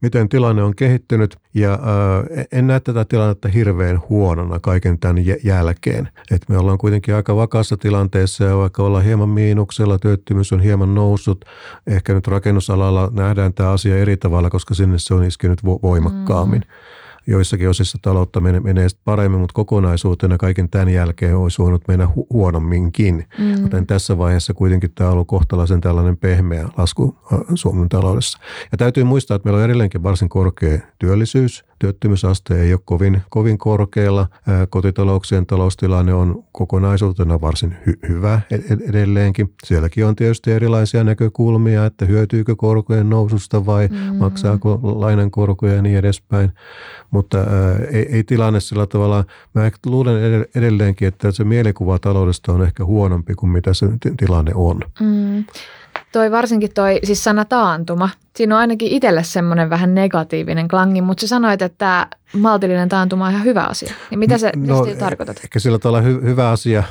miten 0.00 0.28
tilanne 0.28 0.62
on 0.62 0.76
kehittynyt. 0.76 1.36
Ja 1.54 1.78
en 2.52 2.66
näe 2.66 2.80
tätä 2.80 3.04
tilannetta 3.04 3.48
hirveän 3.48 4.00
huonona 4.08 4.60
kaiken 4.60 4.98
tämän 4.98 5.24
jälkeen. 5.44 6.08
Et 6.30 6.48
me 6.48 6.58
ollaan 6.58 6.78
kuitenkin 6.78 7.14
aika 7.14 7.36
vakaassa 7.36 7.76
tilanteessa 7.76 8.44
ja 8.44 8.56
vaikka 8.56 8.82
ollaan 8.82 9.04
hieman 9.04 9.28
miinuksella, 9.28 9.98
työttömyys 9.98 10.52
on 10.52 10.60
hieman 10.60 10.94
noussut. 10.94 11.44
Ehkä 11.86 12.14
nyt 12.14 12.26
rakennusalalla 12.26 13.10
nähdään 13.12 13.54
tämä 13.54 13.70
asia 13.70 13.98
eri 13.98 14.16
tavalla, 14.16 14.50
koska 14.50 14.74
sinne 14.74 14.98
se 14.98 15.14
on 15.14 15.24
iskenyt 15.24 15.64
voimakkaammin. 15.64 16.60
Mm 16.60 16.93
joissakin 17.26 17.68
osissa 17.68 17.98
taloutta 18.02 18.40
menee, 18.40 18.60
menee 18.60 18.88
paremmin, 19.04 19.40
mutta 19.40 19.54
kokonaisuutena 19.54 20.38
kaiken 20.38 20.70
tämän 20.70 20.88
jälkeen 20.88 21.36
olisi 21.36 21.62
voinut 21.62 21.82
mennä 21.88 22.04
hu- 22.04 22.26
huonomminkin. 22.32 23.24
Mm. 23.38 23.62
Joten 23.62 23.86
tässä 23.86 24.18
vaiheessa 24.18 24.54
kuitenkin 24.54 24.90
tämä 24.94 25.08
on 25.08 25.14
ollut 25.14 25.28
kohtalaisen 25.28 25.80
tällainen 25.80 26.16
pehmeä 26.16 26.68
lasku 26.76 27.16
Suomen 27.54 27.88
taloudessa. 27.88 28.38
Ja 28.72 28.78
täytyy 28.78 29.04
muistaa, 29.04 29.34
että 29.34 29.46
meillä 29.46 29.58
on 29.58 29.64
edelleenkin 29.64 30.02
varsin 30.02 30.28
korkea 30.28 30.78
työllisyys. 30.98 31.64
Työttömyysaste 31.78 32.60
ei 32.60 32.72
ole 32.72 32.80
kovin, 32.84 33.22
kovin 33.30 33.58
korkealla. 33.58 34.28
Kotitalouksien 34.70 35.46
taloustilanne 35.46 36.14
on 36.14 36.44
kokonaisuutena 36.52 37.40
varsin 37.40 37.76
hy- 37.86 38.08
hyvä 38.08 38.40
edelleenkin. 38.88 39.54
Sielläkin 39.64 40.06
on 40.06 40.16
tietysti 40.16 40.52
erilaisia 40.52 41.04
näkökulmia, 41.04 41.86
että 41.86 42.04
hyötyykö 42.04 42.56
korkojen 42.56 43.10
noususta 43.10 43.66
vai 43.66 43.88
mm. 43.88 44.16
maksaako 44.16 44.80
lainan 44.82 45.30
korkoja 45.30 45.74
ja 45.74 45.82
niin 45.82 45.98
edespäin. 45.98 46.52
Mutta 47.14 47.38
ei, 47.90 48.06
ei 48.16 48.24
tilanne 48.24 48.60
sillä 48.60 48.86
tavalla, 48.86 49.24
mä 49.54 49.70
luulen 49.86 50.46
edelleenkin, 50.54 51.08
että 51.08 51.30
se 51.30 51.44
mielikuva 51.44 51.98
taloudesta 51.98 52.52
on 52.52 52.62
ehkä 52.62 52.84
huonompi 52.84 53.34
kuin 53.34 53.50
mitä 53.50 53.74
se 53.74 53.86
tilanne 54.16 54.52
on. 54.54 54.80
Mm. 55.00 55.44
Toi 56.14 56.30
varsinkin 56.30 56.74
toi, 56.74 57.00
siis 57.04 57.24
sana 57.24 57.44
taantuma, 57.44 58.08
siinä 58.36 58.54
on 58.54 58.60
ainakin 58.60 58.88
itselle 58.88 59.22
semmoinen 59.22 59.70
vähän 59.70 59.94
negatiivinen 59.94 60.68
klangi, 60.68 61.00
mutta 61.02 61.20
sä 61.20 61.26
sanoit, 61.26 61.62
että 61.62 62.06
maltillinen 62.32 62.88
taantuma 62.88 63.26
on 63.26 63.32
ihan 63.32 63.44
hyvä 63.44 63.64
asia. 63.64 63.94
Niin 64.10 64.18
mitä 64.18 64.38
se, 64.38 64.52
no, 64.56 64.86
tarkoitat? 64.98 65.40
Ehkä 65.44 65.58
sillä 65.58 65.78
tavalla 65.78 66.00
hy- 66.00 66.24
hyvä 66.24 66.50
asia 66.50 66.82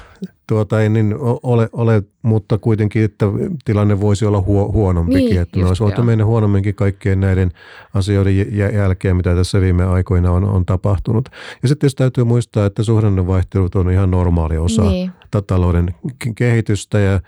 tuota, 0.48 0.82
ei 0.82 0.90
niin 0.90 1.16
ole, 1.44 1.70
ole, 1.74 2.04
mutta 2.22 2.58
kuitenkin, 2.58 3.04
että 3.04 3.26
tilanne 3.66 4.02
voisi 4.02 4.26
olla 4.26 4.42
huo, 4.42 4.72
huonompikin. 4.72 5.30
Niin, 5.30 5.42
että 5.42 5.60
olisi 5.60 5.84
voitu 5.84 6.04
mennä 6.04 6.26
huonomminkin 6.26 6.76
kaikkien 6.76 7.20
näiden 7.20 7.52
asioiden 7.94 8.58
jälkeen, 8.74 9.16
mitä 9.16 9.36
tässä 9.36 9.62
viime 9.62 9.86
aikoina 9.86 10.32
on, 10.32 10.44
on 10.44 10.66
tapahtunut. 10.66 11.30
Ja 11.62 11.68
sitten 11.68 11.90
täytyy 11.98 12.24
muistaa, 12.24 12.66
että 12.66 12.84
suhdannevaihtelut 12.84 13.76
on 13.76 13.92
ihan 13.92 14.12
normaali 14.12 14.58
osa 14.58 14.82
niin. 14.82 15.12
talouden 15.48 15.96
kehitystä 16.36 17.00
ja 17.00 17.20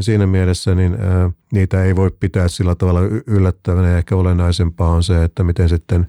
siinä 0.00 0.26
mielessä 0.26 0.74
niin, 0.74 0.96
ää, 1.00 1.30
niitä 1.52 1.84
ei 1.84 1.96
voi 1.96 2.10
pitää 2.20 2.48
sillä 2.48 2.74
tavalla 2.74 3.00
yllättävänä. 3.26 3.98
Ehkä 3.98 4.16
olennaisempaa 4.16 4.88
on 4.88 5.02
se, 5.02 5.24
että 5.24 5.44
miten 5.44 5.68
sitten 5.68 6.08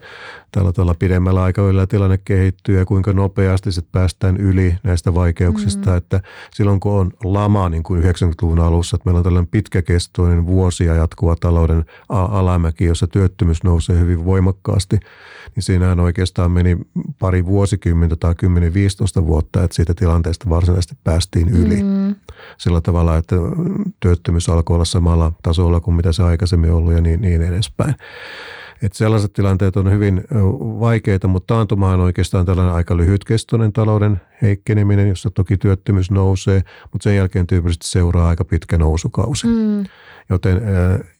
tällä 0.53 0.73
tavalla 0.73 0.95
pidemmällä 0.99 1.43
aikavälillä 1.43 1.87
tilanne 1.87 2.19
kehittyy 2.25 2.77
ja 2.77 2.85
kuinka 2.85 3.13
nopeasti 3.13 3.71
sitten 3.71 3.91
päästään 3.91 4.37
yli 4.37 4.75
näistä 4.83 5.13
vaikeuksista. 5.13 5.89
Mm. 5.89 5.97
Että 5.97 6.21
silloin 6.53 6.79
kun 6.79 6.91
on 6.91 7.11
lama 7.23 7.69
niin 7.69 7.83
kuin 7.83 8.03
90-luvun 8.03 8.59
alussa, 8.59 8.95
että 8.95 9.09
meillä 9.09 9.17
on 9.17 9.23
tällainen 9.23 9.51
pitkäkestoinen 9.51 10.45
vuosia 10.45 10.95
jatkuva 10.95 11.35
talouden 11.35 11.85
alamäki, 12.09 12.85
jossa 12.85 13.07
työttömyys 13.07 13.63
nousee 13.63 13.99
hyvin 13.99 14.25
voimakkaasti, 14.25 14.99
niin 15.55 15.63
siinähän 15.63 15.99
oikeastaan 15.99 16.51
meni 16.51 16.77
pari 17.19 17.45
vuosikymmentä 17.45 18.15
tai 18.15 18.33
10-15 19.21 19.25
vuotta, 19.25 19.63
että 19.63 19.75
siitä 19.75 19.93
tilanteesta 19.93 20.49
varsinaisesti 20.49 20.97
päästiin 21.03 21.49
yli. 21.49 21.83
Mm. 21.83 22.15
Sillä 22.57 22.81
tavalla, 22.81 23.17
että 23.17 23.35
työttömyys 23.99 24.49
alkoi 24.49 24.75
olla 24.75 24.85
samalla 24.85 25.31
tasolla 25.43 25.79
kuin 25.79 25.95
mitä 25.95 26.11
se 26.11 26.23
aikaisemmin 26.23 26.71
ollut 26.71 26.93
ja 26.93 27.01
niin, 27.01 27.21
niin 27.21 27.41
edespäin. 27.41 27.95
Että 28.81 28.97
sellaiset 28.97 29.33
tilanteet 29.33 29.77
on 29.77 29.91
hyvin 29.91 30.23
vaikeita, 30.79 31.27
mutta 31.27 31.53
taantuma 31.53 31.91
on 31.91 31.99
oikeastaan 31.99 32.45
tällainen 32.45 32.75
aika 32.75 32.97
lyhytkestoinen 32.97 33.73
talouden 33.73 34.21
heikkeneminen, 34.41 35.09
jossa 35.09 35.29
toki 35.29 35.57
työttömyys 35.57 36.11
nousee, 36.11 36.61
mutta 36.91 37.03
sen 37.03 37.15
jälkeen 37.15 37.47
tyypillisesti 37.47 37.87
seuraa 37.87 38.29
aika 38.29 38.45
pitkä 38.45 38.77
nousukausi. 38.77 39.47
Mm. 39.47 39.83
Joten, 40.29 40.61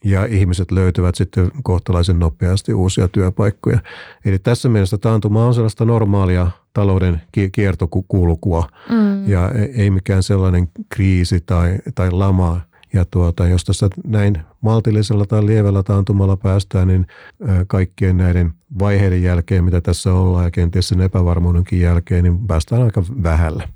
ja 0.04 0.26
ihmiset 0.26 0.72
löytyvät 0.72 1.16
sitten 1.16 1.52
kohtalaisen 1.64 2.20
nopeasti 2.20 2.74
uusia 2.74 3.08
työpaikkoja. 3.08 3.80
Eli 4.26 4.40
tässä 4.40 4.70
mielessä 4.70 4.98
taantuma 4.98 5.46
on 5.46 5.54
sellaista 5.54 5.86
normaalia 5.86 6.52
talouden 6.74 7.22
kiertokulkua 7.52 8.68
mm. 8.90 9.30
ja 9.30 9.52
e-, 9.52 9.82
ei 9.84 9.90
mikään 9.90 10.24
sellainen 10.24 10.70
kriisi 10.90 11.42
tai, 11.42 11.78
tai 11.96 12.12
lama, 12.12 12.62
ja 12.94 13.06
tuota, 13.12 13.48
jos 13.48 13.64
tässä 13.64 13.90
näin 14.08 14.38
maltillisella 14.62 15.26
tai 15.26 15.46
lievällä 15.46 15.84
taantumalla 15.84 16.38
päästään, 16.38 16.88
niin 16.88 17.08
kaikkien 17.68 18.18
näiden 18.18 18.54
vaiheiden 18.80 19.24
jälkeen, 19.24 19.64
mitä 19.64 19.82
tässä 19.82 20.14
ollaan 20.14 20.46
ja 20.46 20.52
kenties 20.52 20.88
sen 20.88 21.02
epävarmuudenkin 21.02 21.80
jälkeen, 21.80 22.24
niin 22.24 22.48
päästään 22.48 22.82
aika 22.82 23.04
vähällä. 23.24 23.68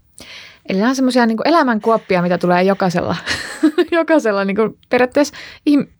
Eli 0.69 0.77
nämä 0.77 0.89
on 0.89 0.95
semmoisia 0.95 1.25
niin 1.25 1.38
elämänkuoppia, 1.45 2.21
mitä 2.21 2.38
tulee 2.38 2.63
jokaisella, 2.63 3.15
jokaisella 3.91 4.45
niin 4.45 4.55
kuin 4.55 4.77
periaatteessa 4.89 5.33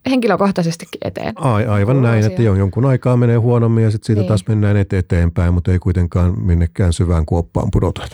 henkilökohtaisestikin 0.10 1.00
eteen. 1.06 1.34
Ai, 1.36 1.66
aivan 1.66 2.02
näin, 2.02 2.26
että 2.26 2.42
jonkun 2.42 2.86
aikaa 2.86 3.18
menee 3.18 3.38
huonommin 3.38 3.84
ja 3.84 3.92
sitten 3.92 4.06
siitä 4.06 4.22
niin. 4.22 4.28
taas 4.28 4.48
mennään 4.48 4.78
eteenpäin, 4.78 5.54
mutta 5.54 5.72
ei 5.72 5.80
kuitenkaan 5.80 6.42
minnekään 6.42 6.94
syvään 6.94 7.26
kuoppaan 7.26 7.68
pudota. 7.72 8.08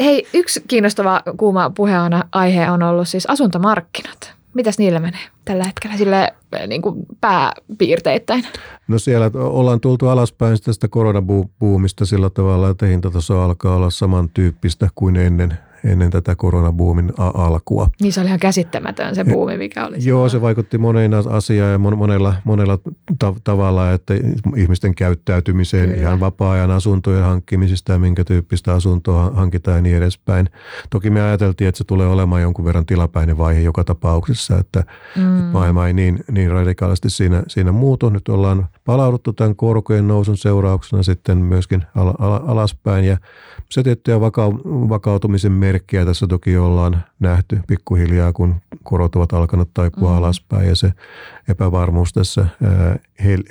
Hei, 0.00 0.26
yksi 0.34 0.64
kiinnostava 0.68 1.22
kuuma 1.36 1.70
puheenaihe 1.70 2.70
on 2.70 2.82
ollut 2.82 3.08
siis 3.08 3.26
asuntomarkkinat. 3.26 4.34
Mitäs 4.54 4.78
niillä 4.78 5.00
menee 5.00 5.20
tällä 5.44 5.64
hetkellä 5.64 5.96
sille 5.96 6.34
niin 6.66 6.82
kuin 6.82 7.06
pääpiirteittäin? 7.20 8.44
No 8.88 8.98
siellä 8.98 9.30
ollaan 9.34 9.80
tultu 9.80 10.08
alaspäin 10.08 10.58
tästä 10.64 10.88
koronabuumista 10.88 12.06
sillä 12.06 12.30
tavalla, 12.30 12.70
että 12.70 12.86
hintataso 12.86 13.42
alkaa 13.42 13.76
olla 13.76 13.90
samantyyppistä 13.90 14.88
kuin 14.94 15.16
ennen 15.16 15.58
ennen 15.84 16.10
tätä 16.10 16.34
koronabuumin 16.34 17.12
alkua. 17.18 17.88
Niin 18.00 18.12
se 18.12 18.20
oli 18.20 18.26
ihan 18.26 18.38
käsittämätön 18.38 19.14
se 19.14 19.24
buumi, 19.24 19.58
mikä 19.58 19.86
oli. 19.86 19.96
Joo, 20.04 20.28
se 20.28 20.40
vaikutti 20.40 20.78
moneen 20.78 21.14
asiaan 21.14 21.72
ja 21.72 21.78
monella, 21.78 22.34
monella 22.44 22.78
ta- 23.18 23.34
tavalla, 23.44 23.92
että 23.92 24.14
ihmisten 24.56 24.94
käyttäytymiseen 24.94 25.88
Kyllä. 25.88 26.00
ihan 26.00 26.20
vapaa-ajan 26.20 26.70
asuntojen 26.70 27.24
hankkimisesta 27.24 27.92
ja 27.92 27.98
minkä 27.98 28.24
tyyppistä 28.24 28.72
asuntoa 28.72 29.30
hankitaan 29.34 29.76
ja 29.76 29.82
niin 29.82 29.96
edespäin. 29.96 30.48
Toki 30.90 31.10
me 31.10 31.22
ajateltiin, 31.22 31.68
että 31.68 31.78
se 31.78 31.84
tulee 31.84 32.06
olemaan 32.06 32.42
jonkun 32.42 32.64
verran 32.64 32.86
tilapäinen 32.86 33.38
vaihe 33.38 33.60
joka 33.60 33.84
tapauksessa, 33.84 34.58
että 34.58 34.84
mm. 35.16 35.31
Maailma 35.52 35.86
ei 35.86 35.92
niin, 35.92 36.24
niin 36.30 36.50
radikaalisti 36.50 37.10
siinä, 37.10 37.42
siinä 37.48 37.72
muutu. 37.72 38.08
Nyt 38.08 38.28
ollaan 38.28 38.68
palauduttu 38.84 39.32
tämän 39.32 39.56
korkojen 39.56 40.08
nousun 40.08 40.36
seurauksena 40.36 41.02
sitten 41.02 41.38
myöskin 41.38 41.84
al- 41.96 42.14
al- 42.18 42.40
alaspäin 42.46 43.04
ja 43.04 43.16
se 43.70 43.82
tiettyjä 43.82 44.20
vaka- 44.20 44.54
vakautumisen 44.64 45.52
merkkejä 45.52 46.04
tässä 46.04 46.26
toki 46.26 46.56
ollaan 46.56 47.04
nähty 47.20 47.60
pikkuhiljaa, 47.66 48.32
kun 48.32 48.54
korot 48.82 49.16
ovat 49.16 49.32
alkanut 49.32 49.70
taipua 49.74 50.08
mm-hmm. 50.08 50.18
alaspäin 50.18 50.68
ja 50.68 50.76
se 50.76 50.92
epävarmuus 51.48 52.12
tässä 52.12 52.46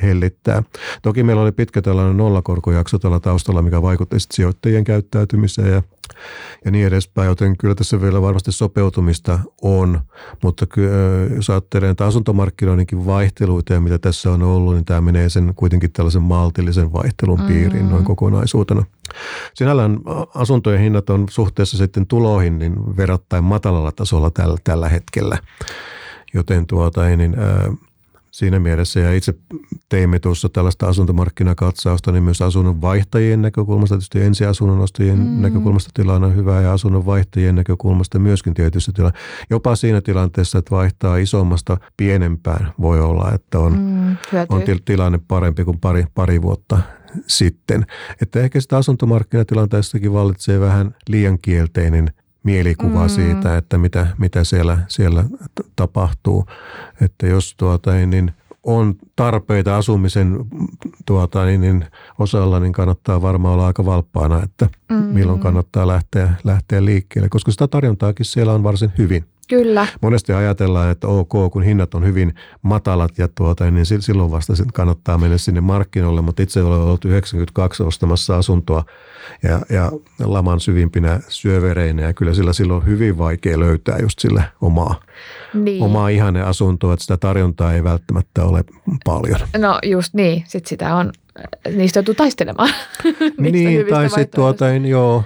hellittää. 0.04 0.64
Toki 1.02 1.24
meillä 1.24 1.42
oli 1.42 1.52
pitkä 1.52 1.82
tällainen 1.82 2.18
nollakorkojakso 2.18 3.00
tällä 3.00 3.20
taustalla, 3.20 3.62
mikä 3.62 3.82
vaikutti 3.82 4.16
sijoittajien 4.20 4.84
käyttäytymiseen 4.84 5.72
ja, 5.72 5.84
ja 6.66 6.72
niin 6.72 6.88
edespäin, 6.88 7.28
joten 7.28 7.58
kyllä 7.58 7.76
tässä 7.76 8.02
vielä 8.02 8.22
varmasti 8.22 8.52
sopeutumista 8.52 9.40
on, 9.62 10.00
mutta 10.44 10.66
jos 11.36 11.50
ajattelee 11.50 11.90
että 11.90 12.06
asuntomarkkinoidenkin 12.06 13.06
vaihteluita 13.06 13.74
ja 13.74 13.82
mitä 13.82 14.00
tässä 14.00 14.32
on 14.32 14.44
ollut, 14.44 14.74
niin 14.74 14.86
tämä 14.86 15.02
menee 15.02 15.21
sen 15.30 15.54
kuitenkin 15.56 15.92
tällaisen 15.92 16.22
maltillisen 16.22 16.94
vaihtelun 16.94 17.42
piiriin 17.42 17.74
mm-hmm. 17.74 17.90
noin 17.90 18.04
kokonaisuutena. 18.04 18.84
Sinällään 19.54 20.00
asuntojen 20.36 20.82
hinnat 20.82 21.10
on 21.10 21.26
suhteessa 21.30 21.78
sitten 21.78 22.08
tuloihin 22.08 22.60
niin 22.60 22.98
verrattain 22.98 23.44
matalalla 23.44 23.92
tasolla 23.92 24.30
tällä, 24.30 24.58
tällä 24.64 24.90
hetkellä. 24.90 25.38
Joten 26.34 26.68
tuota, 26.68 27.06
niin, 27.06 27.40
ää, 27.40 27.74
siinä 28.32 28.60
mielessä, 28.60 29.00
ja 29.00 29.14
itse 29.14 29.34
teimme 29.90 30.20
tuossa 30.20 30.50
tällaista 30.50 30.88
asuntomarkkinakatsausta, 30.88 32.12
niin 32.12 32.24
myös 32.24 32.42
asunnon 32.42 32.82
vaihtajien 32.82 33.42
näkökulmasta, 33.42 33.96
tietysti 33.96 34.22
ensiasunnon 34.22 34.80
ostajien 34.80 35.18
mm. 35.18 35.42
näkökulmasta 35.42 35.90
tilanne 35.94 36.28
on 36.28 36.36
hyvä, 36.36 36.62
ja 36.62 36.74
asunnon 36.74 37.06
vaihtajien 37.06 37.56
näkökulmasta 37.56 38.20
myöskin 38.20 38.54
tietysti 38.54 38.92
tilanne. 38.92 39.20
Jopa 39.50 39.76
siinä 39.76 40.02
tilanteessa, 40.02 40.58
että 40.58 40.76
vaihtaa 40.76 41.18
isommasta 41.18 41.78
pienempään, 41.98 42.74
voi 42.82 43.02
olla, 43.02 43.32
että 43.34 43.60
on, 43.60 43.74
mm, 43.74 44.18
on 44.50 44.62
tilanne 44.86 45.20
parempi 45.28 45.64
kuin 45.64 45.80
pari, 45.80 46.06
pari 46.14 46.42
vuotta 46.42 46.80
sitten. 47.28 47.86
Että 48.22 48.40
ehkä 48.40 48.62
sitä 48.62 48.78
asuntomarkkinatilanteessakin 48.78 50.14
vallitsee 50.14 50.60
vähän 50.60 50.96
liian 51.08 51.40
kielteinen 51.42 52.12
mielikuva 52.44 53.04
mm. 53.04 53.10
siitä, 53.10 53.58
että 53.58 53.78
mitä, 53.78 54.08
mitä 54.18 54.44
siellä, 54.44 54.78
siellä 54.88 55.24
tapahtuu. 55.76 56.46
Että 57.02 57.28
jos 57.28 57.56
tuota, 57.58 57.92
niin 57.92 58.32
on 58.64 58.96
tarpeita 59.16 59.78
asumisen 59.78 60.38
tuota, 61.06 61.46
niin, 61.46 61.62
niin 61.62 61.86
osalla, 62.20 62.60
niin 62.60 62.74
kannattaa 62.74 63.22
varmaan 63.22 63.54
olla 63.54 63.68
aika 63.68 63.86
valppaana, 63.86 64.44
että 64.44 64.70
mm. 64.90 64.96
milloin 64.96 65.40
kannattaa 65.40 65.88
lähteä, 65.88 66.34
lähteä 66.44 66.86
liikkeelle, 66.86 67.30
koska 67.30 67.52
sitä 67.52 67.68
tarjontaakin 67.68 68.26
siellä 68.26 68.54
on 68.54 68.64
varsin 68.64 68.92
hyvin. 68.98 69.26
Kyllä. 69.52 69.88
Monesti 70.02 70.34
ajatellaan, 70.34 70.92
että 70.92 71.08
ok, 71.08 71.32
kun 71.52 71.64
hinnat 71.64 71.94
on 71.94 72.06
hyvin 72.06 72.34
matalat 72.62 73.18
ja 73.18 73.28
tuota, 73.28 73.72
niin 73.72 73.86
silloin 73.86 74.32
vasta 74.32 74.54
kannattaa 74.74 75.18
mennä 75.18 75.38
sinne 75.38 75.62
markkinoille, 75.62 76.22
mutta 76.22 76.44
itse 76.44 76.64
olen 76.64 76.80
ollut 76.80 77.06
92 77.06 77.84
ostamassa 77.84 78.38
asuntoa 78.38 78.84
ja, 79.44 79.60
ja 79.70 79.92
laman 80.24 80.60
syvimpinä 80.60 81.20
syövereinä 81.28 82.02
ja 82.02 82.14
kyllä 82.14 82.34
sillä 82.34 82.54
silloin 82.54 82.82
on 82.82 82.88
hyvin 82.88 83.18
vaikea 83.18 83.60
löytää 83.60 83.98
just 84.02 84.20
sille 84.20 84.44
omaa, 84.62 85.00
niin. 85.54 85.84
omaa 85.84 86.10
ihanne 86.10 86.42
asuntoa, 86.42 86.94
että 86.94 87.04
sitä 87.04 87.18
tarjontaa 87.18 87.74
ei 87.74 87.84
välttämättä 87.84 88.44
ole 88.44 88.64
paljon. 89.06 89.40
No 89.58 89.80
just 89.84 90.14
niin, 90.14 90.44
sitten 90.48 90.70
sitä 90.70 90.96
on, 90.96 91.12
niistä 91.76 92.00
joutuu 92.00 92.16
taistelemaan. 92.16 92.70
niin, 93.38 93.86
tai 93.90 94.10
sitten 94.10 94.36
tuota, 94.36 94.70
joo, 94.70 95.24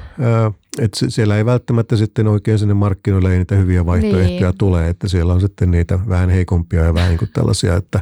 että 0.82 1.06
siellä 1.10 1.38
ei 1.38 1.46
välttämättä 1.46 1.96
sitten 1.96 2.28
oikein 2.28 2.60
sinne 2.60 2.74
markkinoille 2.74 3.32
ei 3.32 3.38
niitä 3.38 3.56
hyviä 3.56 3.86
vaihtoehtoja 3.86 4.50
niin. 4.50 4.58
tule, 4.58 4.90
että 4.90 5.08
siellä 5.08 5.34
on 5.34 5.42
sitten 5.42 5.72
niitä 5.72 6.00
vähän 6.10 6.30
heikompia 6.30 6.84
ja 6.84 6.94
vähän 6.94 7.10
niin 7.10 7.20
kuin 7.20 7.32
tällaisia, 7.34 7.76
että 7.76 8.00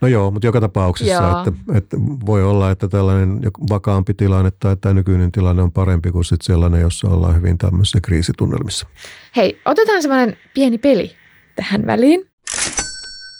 no 0.00 0.08
joo, 0.08 0.30
mutta 0.30 0.46
joka 0.46 0.60
tapauksessa, 0.60 1.38
että, 1.38 1.60
että, 1.74 1.96
voi 2.26 2.44
olla, 2.44 2.70
että 2.70 2.88
tällainen 2.88 3.40
vakaampi 3.70 4.14
tilanne 4.14 4.50
tai 4.60 4.76
tämä 4.76 4.94
nykyinen 4.94 5.32
tilanne 5.32 5.62
on 5.62 5.72
parempi 5.72 6.10
kuin 6.12 6.24
sitten 6.24 6.46
sellainen, 6.46 6.80
jossa 6.80 7.08
ollaan 7.08 7.36
hyvin 7.36 7.58
tämmöisissä 7.58 7.98
kriisitunnelmissa. 8.02 8.86
Hei, 9.36 9.60
otetaan 9.64 10.02
semmoinen 10.02 10.36
pieni 10.54 10.78
peli 10.78 11.10
tähän 11.56 11.86
väliin. 11.86 12.20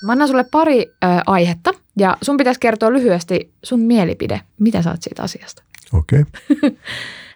Mä 0.07 0.12
annan 0.12 0.28
sulle 0.28 0.45
pari 0.45 0.81
ö, 0.81 1.07
aihetta 1.26 1.75
ja 1.99 2.17
sun 2.23 2.37
pitäisi 2.37 2.61
kertoa 2.61 2.93
lyhyesti 2.93 3.52
sun 3.62 3.81
mielipide. 3.81 4.40
Mitä 4.59 4.83
saat 4.83 5.02
siitä 5.02 5.23
asiasta? 5.23 5.62
Okei. 5.93 6.21
Okay. 6.21 6.76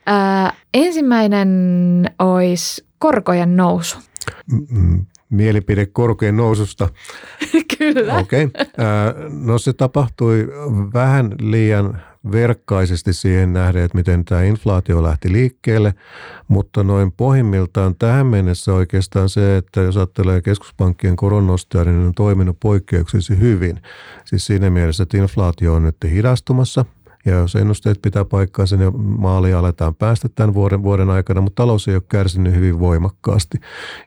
Äh, 0.09 0.53
ensimmäinen 0.75 1.51
olisi 2.19 2.85
korkojen 2.99 3.57
nousu. 3.57 3.99
Mielipide 5.31 5.87
korkojen 5.87 6.37
noususta. 6.37 6.89
Kyllä. 7.79 8.15
Okei. 8.19 8.45
Okay. 8.45 8.65
No 9.31 9.59
se 9.59 9.73
tapahtui 9.73 10.49
vähän 10.95 11.35
liian 11.41 12.03
verkkaisesti 12.33 13.13
siihen 13.13 13.53
nähden, 13.53 13.83
että 13.85 13.99
miten 13.99 14.25
tämä 14.25 14.43
inflaatio 14.43 15.03
lähti 15.03 15.33
liikkeelle, 15.33 15.95
mutta 16.49 16.83
noin 16.83 17.13
pohjimmiltaan 17.13 17.95
tähän 17.99 18.27
mennessä 18.27 18.73
oikeastaan 18.73 19.29
se, 19.29 19.57
että 19.57 19.81
jos 19.81 19.97
ajattelee 19.97 20.43
keskuspankkien 20.43 21.17
koronnostoja, 21.17 21.85
niin 21.85 22.01
ne 22.01 22.07
on 22.07 22.15
toiminut 22.15 22.57
poikkeuksellisesti 22.61 23.41
hyvin. 23.41 23.83
Siis 24.25 24.47
siinä 24.47 24.71
mielessä, 24.71 25.03
että 25.03 25.17
inflaatio 25.17 25.75
on 25.75 25.83
nyt 25.83 25.97
hidastumassa– 26.11 26.85
ja 27.25 27.35
jos 27.35 27.57
ennusteet 27.57 28.03
pitää 28.03 28.25
paikkaansa, 28.25 28.77
niin 28.77 29.01
maalia 29.01 29.59
aletaan 29.59 29.95
päästä 29.95 30.29
tämän 30.29 30.55
vuoden, 30.55 30.83
vuoden 30.83 31.11
aikana, 31.11 31.41
mutta 31.41 31.63
talous 31.63 31.89
ei 31.89 31.95
ole 31.95 32.03
kärsinyt 32.09 32.55
hyvin 32.55 32.79
voimakkaasti. 32.79 33.59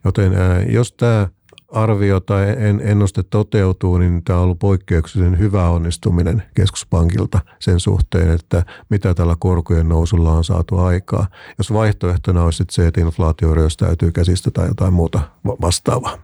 Joten 0.04 0.34
jos 0.70 0.92
tämä 0.92 1.28
arvio 1.72 2.20
tai 2.20 2.46
ennuste 2.82 3.24
toteutuu, 3.24 3.98
niin 3.98 4.24
tämä 4.24 4.40
on 4.40 4.44
ollut 4.44 4.60
poikkeuksellisen 4.60 5.40
hyvä 5.40 5.70
onnistuminen 5.70 6.44
keskuspankilta 6.54 7.40
sen 7.60 7.80
suhteen, 7.80 8.32
että 8.32 8.64
mitä 8.90 9.14
tällä 9.14 9.36
korkojen 9.40 9.90
nousulla 9.90 10.32
on 10.32 10.44
saatu 10.44 10.78
aikaa. 10.78 11.28
Jos 11.58 11.74
vaihtoehtona 11.74 12.44
olisi 12.44 12.64
se, 12.70 12.88
että 12.88 13.02
inflaatio 13.02 13.54
ryöstäytyy 13.54 14.12
käsistä 14.12 14.52
tai 14.52 14.68
jotain 14.68 14.94
muuta 14.94 15.20
vastaavaa. 15.62 16.18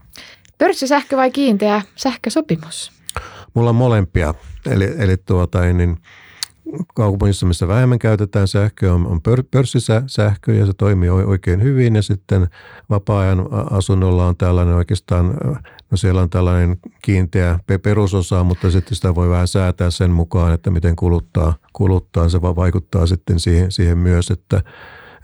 Pörssisähkö 0.57 1.17
vai 1.17 1.31
kiinteä 1.31 1.81
sähkösopimus? 1.95 2.91
Mulla 3.53 3.69
on 3.69 3.75
molempia. 3.75 4.33
Eli, 4.65 4.93
eli 4.97 5.17
tuota, 5.17 5.61
niin 5.61 5.97
kaupungissa, 6.95 7.45
missä 7.45 7.67
vähemmän 7.67 7.99
käytetään 7.99 8.47
sähköä, 8.47 8.93
on, 8.93 9.07
on 9.07 9.21
pörssisähkö 9.51 10.53
ja 10.53 10.65
se 10.65 10.73
toimii 10.77 11.09
oikein 11.09 11.63
hyvin. 11.63 11.95
Ja 11.95 12.01
sitten 12.01 12.47
vapaa-ajan 12.89 13.45
asunnolla 13.71 14.27
on 14.27 14.37
tällainen 14.37 14.75
oikeastaan, 14.75 15.33
no 15.91 15.97
siellä 15.97 16.21
on 16.21 16.29
tällainen 16.29 16.77
kiinteä 17.01 17.59
perusosa, 17.83 18.43
mutta 18.43 18.71
sitten 18.71 18.95
sitä 18.95 19.15
voi 19.15 19.29
vähän 19.29 19.47
säätää 19.47 19.91
sen 19.91 20.11
mukaan, 20.11 20.53
että 20.53 20.69
miten 20.69 20.95
kuluttaa. 20.95 21.53
kuluttaa. 21.73 22.29
Se 22.29 22.41
vaikuttaa 22.41 23.07
sitten 23.07 23.39
siihen, 23.39 23.71
siihen 23.71 23.97
myös, 23.97 24.31
että 24.31 24.61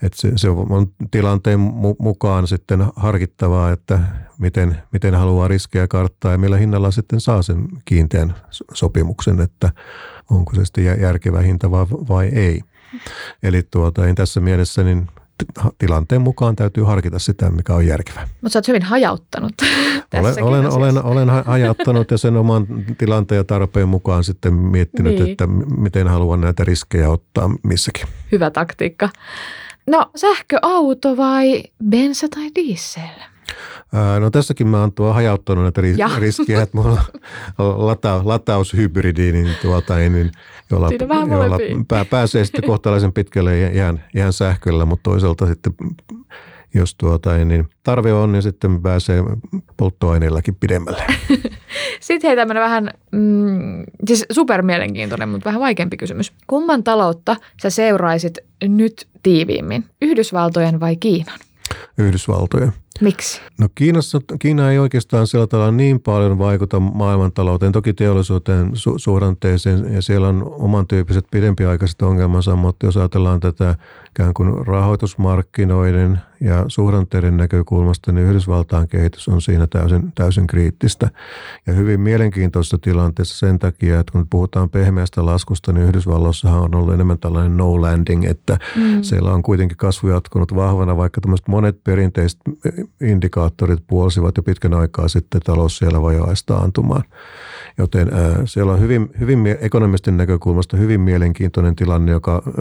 että 0.02 0.22
se, 0.22 0.32
se 0.36 0.50
on 0.50 0.88
tilanteen 1.12 1.60
mukaan 2.00 2.48
sitten 2.48 2.86
harkittavaa, 2.96 3.72
että 3.72 4.00
miten, 4.40 4.78
miten 4.92 5.16
haluaa 5.16 5.48
riskejä 5.48 5.88
karttaa 5.88 6.32
ja 6.32 6.38
millä 6.38 6.58
hinnalla 6.58 6.92
sitten 6.92 7.22
saa 7.22 7.42
sen 7.42 7.68
kiinteän 7.86 8.36
sopimuksen, 8.74 9.42
että 9.42 9.72
onko 10.30 10.56
se 10.56 10.66
sitten 10.66 11.02
järkevä 11.02 11.42
hinta 11.42 11.72
vai, 11.72 11.86
vai 11.90 12.28
ei. 12.28 12.62
Eli 13.44 13.64
tuota, 13.72 14.02
niin 14.02 14.16
tässä 14.16 14.40
mielessä 14.40 14.84
niin 14.84 15.08
tilanteen 15.78 16.22
mukaan 16.22 16.56
täytyy 16.56 16.84
harkita 16.84 17.20
sitä, 17.20 17.50
mikä 17.50 17.74
on 17.74 17.88
järkevää. 17.88 18.28
Mutta 18.42 18.50
sä 18.50 18.60
oot 18.60 18.68
hyvin 18.68 18.84
hajauttanut 18.84 19.54
olen, 20.14 20.44
olen, 20.44 20.72
olen, 20.72 21.04
olen 21.04 21.30
hajauttanut 21.46 22.12
ja 22.12 22.18
sen 22.18 22.38
oman 22.38 22.68
tilanteen 22.98 23.38
ja 23.38 23.44
tarpeen 23.44 23.88
mukaan 23.88 24.24
sitten 24.24 24.54
miettinyt, 24.54 25.16
niin. 25.16 25.32
että 25.32 25.48
miten 25.78 26.08
haluan 26.08 26.42
näitä 26.42 26.64
riskejä 26.64 27.10
ottaa 27.10 27.50
missäkin. 27.64 28.08
Hyvä 28.32 28.50
taktiikka. 28.50 29.10
No 29.88 30.12
sähköauto 30.16 31.18
vai 31.18 31.64
bensa 31.90 32.28
tai 32.30 32.50
diesel? 32.56 33.20
No 34.20 34.30
tässäkin 34.30 34.68
mä 34.68 34.80
oon 34.80 34.94
tuo 34.94 35.14
hajauttanut 35.14 35.64
näitä 35.64 35.82
ris- 35.82 35.98
ja. 35.98 36.10
riskiä, 36.20 36.62
että 36.62 36.78
mulla 36.78 37.02
on 37.58 37.88
lata- 37.88 38.22
lataushybridi, 38.24 39.32
niin, 39.32 39.50
tuota, 39.62 39.96
niin, 39.96 40.32
jolla, 40.72 40.90
jolla 41.30 41.58
pää, 41.88 42.06
pääsee 42.06 42.46
sitten 42.46 42.64
kohtalaisen 42.64 43.14
pitkälle 43.14 43.68
ihan, 43.68 44.02
ihan 44.16 44.34
sähköllä, 44.34 44.86
mutta 44.86 45.10
toisaalta 45.10 45.46
sitten 45.48 45.74
jos 46.74 46.96
tuota, 46.96 47.38
niin 47.46 47.70
tarve 47.84 48.14
on, 48.14 48.32
niin 48.32 48.42
sitten 48.42 48.82
pääsee 48.82 49.24
polttoaineellakin 49.78 50.56
pidemmälle. 50.56 51.04
sitten 52.00 52.28
hei 52.28 52.36
tämmöinen 52.36 52.64
vähän, 52.64 52.92
mm, 53.12 53.84
siis 54.08 54.26
supermielenkiintoinen, 54.32 55.30
mutta 55.30 55.46
vähän 55.46 55.62
vaikeampi 55.62 55.98
kysymys. 55.98 56.34
Kumman 56.48 56.84
taloutta 56.84 57.36
sä 57.62 57.70
seuraisit 57.70 58.38
nyt 58.68 59.08
tiiviimmin, 59.24 59.86
Yhdysvaltojen 60.02 60.80
vai 60.80 60.96
Kiinan? 60.96 61.40
Yhdysvaltojen. 61.98 62.74
Miksi? 63.02 63.42
No 63.60 63.68
Kiinassa, 63.76 64.22
Kiina 64.40 64.72
ei 64.72 64.80
oikeastaan 64.80 65.28
sillä 65.28 65.48
tavalla 65.48 65.72
niin 65.72 66.00
paljon 66.00 66.38
vaikuta 66.38 66.80
maailmantalouteen, 66.80 67.72
toki 67.72 67.94
teollisuuteen, 67.94 68.68
su- 68.68 68.98
suhdanteeseen 68.98 69.94
ja 69.94 70.02
siellä 70.02 70.28
on 70.28 70.56
oman 70.60 70.88
tyyppiset 70.88 71.26
pidempiaikaiset 71.32 72.02
ongelmansa, 72.02 72.56
mutta 72.56 72.86
jos 72.86 72.98
ajatellaan 72.98 73.40
tätä 73.40 73.76
ikään 74.10 74.34
kuin 74.34 74.68
rahoitusmarkkinoiden 74.68 76.20
ja 76.42 76.66
suhdanteiden 76.68 77.38
näkökulmasta, 77.38 78.12
niin 78.12 78.28
Yhdysvaltain 78.28 78.88
kehitys 78.88 79.28
on 79.28 79.42
siinä 79.42 79.68
täysin, 79.68 80.12
täysin 80.16 80.48
kriittistä. 80.48 81.10
Ja 81.68 81.74
hyvin 81.74 82.02
mielenkiintoisessa 82.02 82.78
tilanteessa 82.78 83.48
sen 83.48 83.60
takia, 83.60 84.00
että 84.00 84.12
kun 84.12 84.28
puhutaan 84.30 84.70
pehmeästä 84.70 85.26
laskusta, 85.26 85.74
niin 85.74 85.88
Yhdysvalloissahan 85.88 86.62
on 86.62 86.76
ollut 86.76 86.94
enemmän 86.94 87.20
tällainen 87.20 87.58
no 87.58 87.82
landing, 87.82 88.26
että 88.26 88.58
mm. 88.76 89.04
siellä 89.04 89.34
on 89.34 89.44
kuitenkin 89.44 89.78
kasvu 89.78 90.10
jatkunut 90.10 90.56
vahvana, 90.56 90.98
vaikka 90.98 91.22
tämmöiset 91.22 91.48
monet 91.48 91.84
perinteiset 91.84 92.40
indikaattorit 93.02 93.84
puolsivat 93.88 94.38
jo 94.38 94.44
pitkän 94.44 94.74
aikaa 94.74 95.08
sitten 95.08 95.42
talous 95.42 95.78
siellä 95.78 96.02
vajaista 96.02 96.56
antumaan. 96.56 97.04
Joten 97.78 98.14
äh, 98.14 98.38
siellä 98.46 98.72
on 98.74 98.82
hyvin, 98.82 99.10
hyvin 99.20 99.58
ekonomistin 99.62 100.18
näkökulmasta 100.18 100.78
hyvin 100.78 101.02
mielenkiintoinen 101.02 101.76
tilanne, 101.76 102.12
joka 102.12 102.44
äh, 102.48 102.54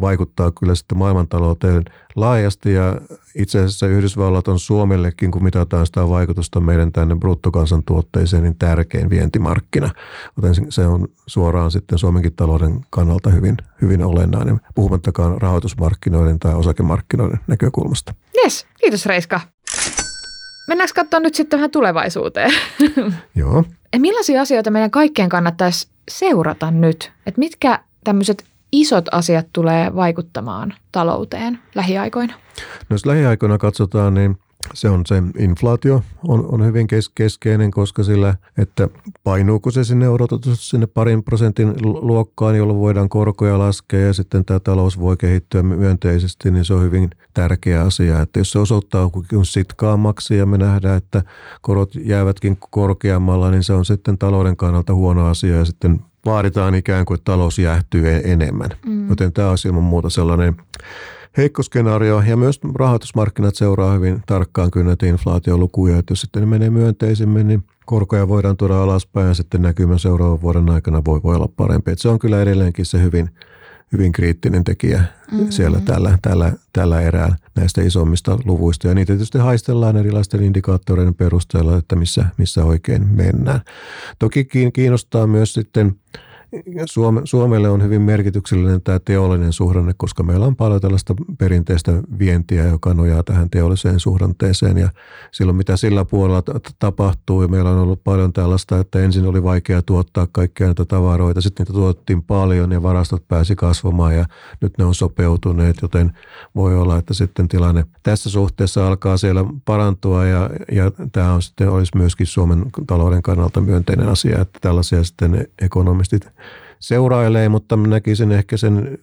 vaikuttaa 0.00 0.52
kyllä 0.60 0.74
sitten 0.74 0.98
maailmantalouteen 0.98 1.84
laajasti 2.16 2.72
ja 2.72 3.00
itse 3.34 3.58
asiassa 3.58 3.86
Yhdysvallat 3.86 4.48
on 4.48 4.58
Suomellekin, 4.58 5.30
kun 5.30 5.44
mitataan 5.44 5.86
sitä 5.86 6.08
vaikutusta 6.08 6.60
meidän 6.60 6.92
tänne 6.92 7.16
bruttokansantuotteeseen, 7.16 8.42
niin 8.42 8.58
tärkein 8.58 9.10
vientimarkkina. 9.10 9.90
Joten 10.36 10.54
se 10.68 10.86
on 10.86 11.08
suoraan 11.26 11.70
sitten 11.70 11.98
Suomenkin 11.98 12.32
talouden 12.36 12.80
kannalta 12.90 13.30
hyvin, 13.30 13.56
hyvin 13.82 14.02
olennainen, 14.02 14.60
puhumattakaan 14.74 15.42
rahoitusmarkkinoiden 15.42 16.38
tai 16.38 16.54
osakemarkkinoiden 16.54 17.40
näkökulmasta. 17.46 18.14
Yes, 18.44 18.66
kiitos 18.80 19.06
Reiska. 19.06 19.40
Mennäänkö 20.66 20.92
katsoa 20.94 21.20
nyt 21.20 21.34
sitten 21.34 21.58
vähän 21.58 21.70
tulevaisuuteen? 21.70 22.50
Joo. 23.34 23.64
Millaisia 23.98 24.40
asioita 24.40 24.70
meidän 24.70 24.90
kaikkien 24.90 25.28
kannattaisi 25.28 25.88
seurata 26.10 26.70
nyt? 26.70 27.12
Että 27.26 27.38
mitkä 27.38 27.78
tämmöiset 28.04 28.44
isot 28.72 29.04
asiat 29.12 29.46
tulee 29.52 29.94
vaikuttamaan 29.94 30.74
talouteen 30.92 31.58
lähiaikoina? 31.74 32.34
No 32.88 32.94
jos 32.94 33.06
lähiaikoina 33.06 33.58
katsotaan, 33.58 34.14
niin 34.14 34.38
se 34.74 34.88
on 34.88 35.02
se 35.06 35.22
inflaatio 35.38 36.02
on, 36.28 36.46
on 36.52 36.64
hyvin 36.64 36.86
kes, 36.86 37.08
keskeinen, 37.08 37.70
koska 37.70 38.02
sillä, 38.02 38.34
että 38.58 38.88
painuuko 39.24 39.70
se 39.70 39.84
sinne 39.84 40.08
odotetusti 40.08 40.64
sinne 40.64 40.86
parin 40.86 41.22
prosentin 41.22 41.74
luokkaan, 41.82 42.56
jolloin 42.56 42.78
voidaan 42.78 43.08
korkoja 43.08 43.58
laskea 43.58 44.00
ja 44.00 44.12
sitten 44.12 44.44
tämä 44.44 44.60
talous 44.60 45.00
voi 45.00 45.16
kehittyä 45.16 45.62
myönteisesti, 45.62 46.50
niin 46.50 46.64
se 46.64 46.74
on 46.74 46.82
hyvin 46.82 47.10
tärkeä 47.34 47.82
asia. 47.82 48.20
Että 48.20 48.40
jos 48.40 48.52
se 48.52 48.58
osoittaa 48.58 49.10
sitkaammaksi 49.42 50.36
ja 50.36 50.46
me 50.46 50.58
nähdään, 50.58 50.96
että 50.96 51.22
korot 51.60 51.94
jäävätkin 52.04 52.58
korkeammalla, 52.70 53.50
niin 53.50 53.64
se 53.64 53.72
on 53.72 53.84
sitten 53.84 54.18
talouden 54.18 54.56
kannalta 54.56 54.94
huono 54.94 55.26
asia 55.26 55.56
ja 55.56 55.64
sitten 55.64 56.00
vaaditaan 56.26 56.74
ikään 56.74 57.04
kuin, 57.04 57.14
että 57.14 57.32
talous 57.32 57.58
jäähtyy 57.58 58.08
e-, 58.08 58.22
enemmän. 58.24 58.70
Mm. 58.86 59.08
Joten 59.08 59.32
tämä 59.32 59.50
on 59.50 59.56
ilman 59.66 59.82
muuta 59.82 60.10
sellainen 60.10 60.56
heikko 61.36 61.62
skenaario 61.62 62.22
ja 62.26 62.36
myös 62.36 62.60
rahoitusmarkkinat 62.74 63.54
seuraa 63.54 63.94
hyvin 63.94 64.22
tarkkaan 64.26 64.70
kyllä 64.70 64.86
näitä 64.86 65.06
inflaatiolukuja, 65.06 65.98
että 65.98 66.12
jos 66.12 66.20
sitten 66.20 66.42
ne 66.42 66.46
menee 66.46 66.70
myönteisemmin, 66.70 67.48
niin 67.48 67.64
korkoja 67.86 68.28
voidaan 68.28 68.56
tuoda 68.56 68.82
alaspäin 68.82 69.28
ja 69.28 69.34
sitten 69.34 69.62
näkymä 69.62 69.98
seuraavan 69.98 70.42
vuoden 70.42 70.70
aikana 70.70 71.02
voi, 71.04 71.22
voi 71.22 71.36
olla 71.36 71.48
parempi. 71.56 71.90
Että 71.90 72.02
se 72.02 72.08
on 72.08 72.18
kyllä 72.18 72.42
edelleenkin 72.42 72.86
se 72.86 73.02
hyvin, 73.02 73.30
hyvin 73.92 74.12
kriittinen 74.12 74.64
tekijä 74.64 74.98
mm-hmm. 74.98 75.50
siellä 75.50 75.80
tällä, 75.80 76.18
tällä, 76.22 76.52
tällä 76.72 77.00
erää 77.00 77.36
näistä 77.54 77.82
isommista 77.82 78.38
luvuista. 78.44 78.88
Ja 78.88 78.94
niitä 78.94 79.12
tietysti 79.12 79.38
haistellaan 79.38 79.96
erilaisten 79.96 80.42
indikaattoreiden 80.42 81.14
perusteella, 81.14 81.76
että 81.76 81.96
missä, 81.96 82.24
missä 82.36 82.64
oikein 82.64 83.06
mennään. 83.06 83.60
Toki 84.18 84.48
kiinnostaa 84.72 85.26
myös 85.26 85.54
sitten 85.54 85.96
Suome, 86.86 87.20
Suomelle 87.24 87.68
on 87.68 87.82
hyvin 87.82 88.02
merkityksellinen 88.02 88.82
tämä 88.82 88.98
teollinen 88.98 89.52
suhdanne, 89.52 89.94
koska 89.96 90.22
meillä 90.22 90.46
on 90.46 90.56
paljon 90.56 90.80
tällaista 90.80 91.14
perinteistä 91.38 91.92
vientiä, 92.18 92.64
joka 92.64 92.94
nojaa 92.94 93.22
tähän 93.22 93.50
teolliseen 93.50 94.00
suhdanteeseen. 94.00 94.78
Ja 94.78 94.88
silloin 95.30 95.56
mitä 95.56 95.76
sillä 95.76 96.04
puolella 96.04 96.42
tapahtuu 96.78 97.42
ja 97.42 97.48
meillä 97.48 97.70
on 97.70 97.78
ollut 97.78 98.04
paljon 98.04 98.32
tällaista, 98.32 98.78
että 98.78 98.98
ensin 98.98 99.26
oli 99.26 99.42
vaikea 99.42 99.82
tuottaa 99.82 100.26
kaikkia 100.32 100.66
näitä 100.66 100.84
tavaroita, 100.84 101.40
sitten 101.40 101.64
niitä 101.64 101.72
tuottiin 101.72 102.22
paljon 102.22 102.72
ja 102.72 102.82
varastot 102.82 103.28
pääsi 103.28 103.56
kasvamaan 103.56 104.16
ja 104.16 104.26
nyt 104.60 104.78
ne 104.78 104.84
on 104.84 104.94
sopeutuneet, 104.94 105.76
joten 105.82 106.12
voi 106.54 106.76
olla, 106.76 106.98
että 106.98 107.14
sitten 107.14 107.48
tilanne 107.48 107.84
tässä 108.02 108.30
suhteessa 108.30 108.88
alkaa 108.88 109.16
siellä 109.16 109.44
parantua 109.64 110.26
ja, 110.26 110.50
ja 110.72 110.90
tämä 111.12 111.32
on 111.32 111.42
sitten 111.42 111.70
olisi 111.70 111.96
myöskin 111.96 112.26
Suomen 112.26 112.64
talouden 112.86 113.22
kannalta 113.22 113.60
myönteinen 113.60 114.08
asia, 114.08 114.40
että 114.40 114.58
tällaisia 114.60 115.04
sitten 115.04 115.48
ekonomistit 115.62 116.32
seurailee, 116.82 117.48
mutta 117.48 117.76
näkisin 117.76 118.32
ehkä 118.32 118.56
sen 118.56 118.98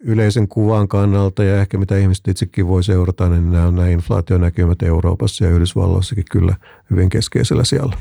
yleisen 0.00 0.48
kuvan 0.48 0.88
kannalta 0.88 1.44
ja 1.44 1.60
ehkä 1.60 1.78
mitä 1.78 1.98
ihmiset 1.98 2.28
itsekin 2.28 2.68
voi 2.68 2.84
seurata, 2.84 3.28
niin 3.28 3.52
nämä 3.52 3.66
on 3.66 3.74
nämä 3.76 3.88
inflaationäkymät 3.88 4.82
Euroopassa 4.82 5.44
ja 5.44 5.50
Yhdysvalloissakin 5.50 6.24
kyllä 6.30 6.56
hyvin 6.90 7.08
keskeisellä 7.08 7.64
siellä. 7.64 7.96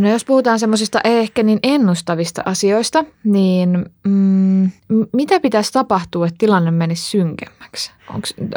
No 0.00 0.10
jos 0.10 0.24
puhutaan 0.24 0.58
semmoisista 0.58 1.00
ehkä 1.04 1.42
niin 1.42 1.58
ennustavista 1.62 2.42
asioista, 2.44 3.04
niin 3.24 3.86
mm, 4.04 4.70
mitä 5.12 5.40
pitäisi 5.40 5.72
tapahtua, 5.72 6.26
että 6.26 6.38
tilanne 6.38 6.70
menisi 6.70 7.10
synkemmäksi? 7.10 7.92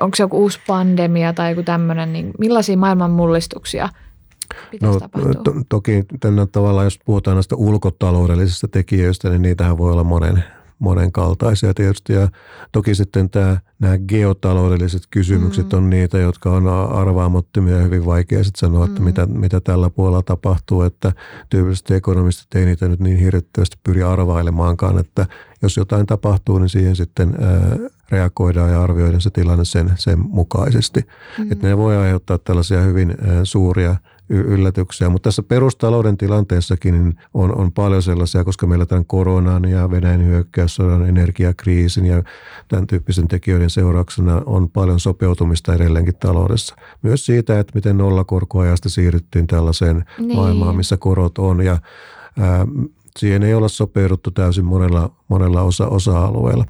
Onko 0.02 0.16
se 0.16 0.24
joku 0.24 0.38
uusi 0.38 0.60
pandemia 0.68 1.34
tai 1.34 1.52
joku 1.52 1.64
tämmöinen, 1.64 2.14
niin 2.14 2.32
millaisia 2.40 2.78
maailman 2.78 3.12
mullistuksia– 3.12 3.90
no, 4.82 5.00
to, 5.44 5.54
toki 5.70 6.04
tänne 6.20 6.46
tavallaan, 6.46 6.86
jos 6.86 7.00
puhutaan 7.06 7.36
näistä 7.36 7.56
ulkotaloudellisista 7.56 8.68
tekijöistä, 8.68 9.30
niin 9.30 9.42
niitähän 9.42 9.78
voi 9.78 9.92
olla 9.92 10.04
monen, 10.04 10.44
monenkaltaisia 10.84 11.74
tietysti. 11.74 12.14
Ja 12.14 12.28
toki 12.72 12.96
sitten 12.96 13.30
tämä, 13.30 13.58
nämä 13.80 13.98
geotaloudelliset 13.98 15.04
kysymykset 15.10 15.72
mm. 15.72 15.78
on 15.78 15.90
niitä, 15.90 16.18
jotka 16.18 16.52
on 16.52 16.68
arvaamattomia 16.92 17.76
ja 17.76 17.84
hyvin 17.84 18.06
vaikea 18.06 18.44
sitten 18.44 18.60
sanoa, 18.60 18.86
että 18.86 19.00
mm. 19.00 19.06
mitä, 19.06 19.26
mitä 19.26 19.62
tällä 19.62 19.90
puolella 19.90 20.22
tapahtuu. 20.22 20.82
Että 20.82 21.12
tyypillisesti 21.50 21.94
ekonomistit 21.94 22.56
ei 22.56 22.66
niitä 22.66 22.88
nyt 22.88 23.00
niin 23.00 23.18
hirvittävästi 23.18 23.78
pyri 23.84 24.04
arvailemaankaan, 24.04 25.00
että 25.00 25.26
jos 25.62 25.78
jotain 25.78 26.06
tapahtuu, 26.06 26.60
niin 26.60 26.70
siihen 26.70 26.96
sitten 26.96 27.36
ää, 27.42 27.78
reagoidaan 28.10 28.72
ja 28.72 28.84
arvioidaan 28.84 29.22
se 29.22 29.30
tilanne 29.30 29.66
sen, 29.66 29.92
sen 29.96 30.20
mukaisesti. 30.20 31.06
Mm. 31.38 31.52
Että 31.52 31.68
ne 31.68 31.78
voi 31.78 31.98
aiheuttaa 31.98 32.38
tällaisia 32.38 32.82
hyvin 32.82 33.16
ää, 33.28 33.46
suuria– 33.46 33.96
yllätyksiä. 34.30 35.10
Mutta 35.10 35.28
tässä 35.28 35.44
perustalouden 35.44 36.18
tilanteessakin 36.18 36.94
niin 36.94 37.16
on, 37.34 37.56
on 37.58 37.72
paljon 37.72 38.04
sellaisia, 38.04 38.44
koska 38.44 38.68
meillä 38.68 38.86
tämän 38.86 39.06
koronan 39.06 39.66
ja 39.66 39.92
Venäjän 39.92 40.26
hyökkäyssodan, 40.26 41.10
energiakriisin 41.10 42.06
ja 42.06 42.24
tämän 42.68 42.88
tyyppisen 42.88 43.28
tekijöiden 43.28 43.70
seurauksena 43.70 44.42
on 44.46 44.70
paljon 44.70 45.00
sopeutumista 45.00 45.74
edelleenkin 45.74 46.16
taloudessa. 46.16 46.76
Myös 47.02 47.26
siitä, 47.26 47.60
että 47.60 47.72
miten 47.76 47.98
nollakorkoajasta 47.98 48.90
siirryttiin 48.90 49.48
tällaiseen 49.48 50.06
niin. 50.20 50.36
maailmaan, 50.36 50.76
missä 50.76 50.98
korot 50.98 51.38
on 51.38 51.66
ja 51.66 51.78
ää, 52.40 52.68
siihen 53.20 53.44
ei 53.44 53.54
olla 53.54 53.68
sopeuduttu 53.68 54.32
täysin 54.32 54.66
monella, 54.66 55.10
monella 55.28 55.62
osa, 55.62 55.88
osa-alueella. 55.88 56.66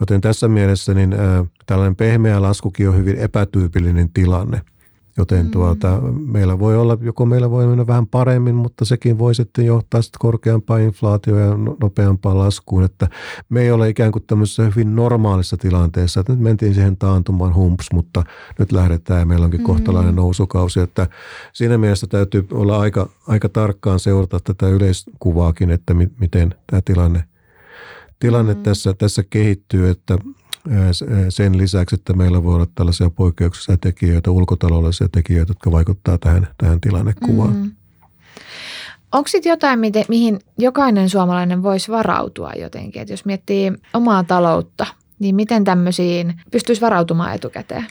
Joten 0.00 0.20
tässä 0.20 0.48
mielessä 0.48 0.94
niin, 0.94 1.12
ää, 1.12 1.44
tällainen 1.66 1.96
pehmeä 1.96 2.42
laskukin 2.42 2.88
on 2.88 2.96
hyvin 2.96 3.18
epätyypillinen 3.18 4.10
tilanne– 4.12 4.60
Joten 5.16 5.44
mm. 5.44 5.50
tuota, 5.50 6.00
meillä 6.26 6.58
voi 6.58 6.76
olla, 6.76 6.98
joko 7.00 7.26
meillä 7.26 7.50
voi 7.50 7.66
mennä 7.66 7.86
vähän 7.86 8.06
paremmin, 8.06 8.54
mutta 8.54 8.84
sekin 8.84 9.18
voi 9.18 9.34
sitten 9.34 9.66
johtaa 9.66 10.02
sitten 10.02 10.18
korkeampaan 10.18 10.80
inflaatioon 10.80 11.40
ja 11.40 11.56
no, 11.56 11.76
nopeampaan 11.80 12.38
laskuun. 12.38 12.84
Että 12.84 13.08
me 13.48 13.62
ei 13.62 13.70
ole 13.70 13.88
ikään 13.88 14.12
kuin 14.12 14.24
tämmöisessä 14.26 14.62
hyvin 14.62 14.96
normaalissa 14.96 15.56
tilanteessa, 15.56 16.20
että 16.20 16.32
nyt 16.32 16.40
mentiin 16.40 16.74
siihen 16.74 16.96
taantumaan 16.96 17.54
humps, 17.54 17.86
mutta 17.92 18.22
nyt 18.58 18.72
lähdetään 18.72 19.20
ja 19.20 19.26
meillä 19.26 19.44
onkin 19.44 19.60
mm. 19.60 19.66
kohtalainen 19.66 20.16
nousukausi. 20.16 20.80
Että 20.80 21.06
siinä 21.52 21.78
mielessä 21.78 22.06
täytyy 22.06 22.46
olla 22.52 22.80
aika, 22.80 23.08
aika 23.28 23.48
tarkkaan 23.48 24.00
seurata 24.00 24.40
tätä 24.40 24.68
yleiskuvaakin, 24.68 25.70
että 25.70 25.94
mi, 25.94 26.08
miten 26.20 26.54
tämä 26.66 26.82
tilanne, 26.84 27.24
tilanne 28.18 28.54
mm. 28.54 28.62
tässä, 28.62 28.94
tässä 28.94 29.22
kehittyy, 29.30 29.88
että 29.88 30.18
sen 31.28 31.58
lisäksi, 31.58 31.94
että 31.94 32.12
meillä 32.12 32.42
voi 32.42 32.54
olla 32.54 32.66
tällaisia 32.74 33.10
poikkeuksellisia 33.10 33.76
tekijöitä, 33.76 34.30
ulkotaloudellisia 34.30 35.08
tekijöitä, 35.12 35.50
jotka 35.50 35.72
vaikuttavat 35.72 36.20
tähän, 36.20 36.48
tähän 36.58 36.80
tilannekuvaan. 36.80 37.56
Mm. 37.56 37.70
Onko 39.12 39.28
sitten 39.28 39.50
jotain, 39.50 39.78
mihin 40.08 40.40
jokainen 40.58 41.08
suomalainen 41.08 41.62
voisi 41.62 41.92
varautua 41.92 42.52
jotenkin? 42.52 43.02
että 43.02 43.12
jos 43.12 43.24
miettii 43.24 43.72
omaa 43.94 44.24
taloutta, 44.24 44.86
niin 45.18 45.34
miten 45.34 45.64
tämmöisiin 45.64 46.40
pystyisi 46.50 46.80
varautumaan 46.80 47.34
etukäteen? 47.34 47.86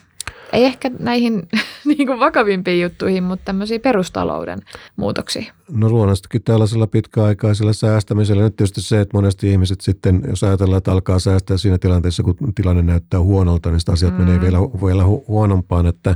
Ei 0.51 0.65
ehkä 0.65 0.91
näihin 0.99 1.47
niin 1.85 2.07
kuin 2.07 2.19
vakavimpiin 2.19 2.81
juttuihin, 2.81 3.23
mutta 3.23 3.45
tämmöisiä 3.45 3.79
perustalouden 3.79 4.59
muutoksia. 4.95 5.53
No 5.71 5.89
luonnollisestikin 5.89 6.43
tällaisella 6.43 6.87
pitkäaikaisella 6.87 7.73
säästämisellä. 7.73 8.43
Nyt 8.43 8.55
tietysti 8.55 8.81
se, 8.81 9.01
että 9.01 9.17
monesti 9.17 9.51
ihmiset 9.51 9.81
sitten, 9.81 10.21
jos 10.29 10.43
ajatellaan, 10.43 10.77
että 10.77 10.91
alkaa 10.91 11.19
säästää 11.19 11.57
siinä 11.57 11.77
tilanteessa, 11.77 12.23
kun 12.23 12.35
tilanne 12.55 12.81
näyttää 12.81 13.19
huonolta, 13.19 13.69
niin 13.69 13.79
asiat 13.91 14.17
mm. 14.17 14.23
menee 14.23 14.41
vielä, 14.41 14.57
vielä 14.59 15.03
huonompaan, 15.05 15.85
että 15.85 16.15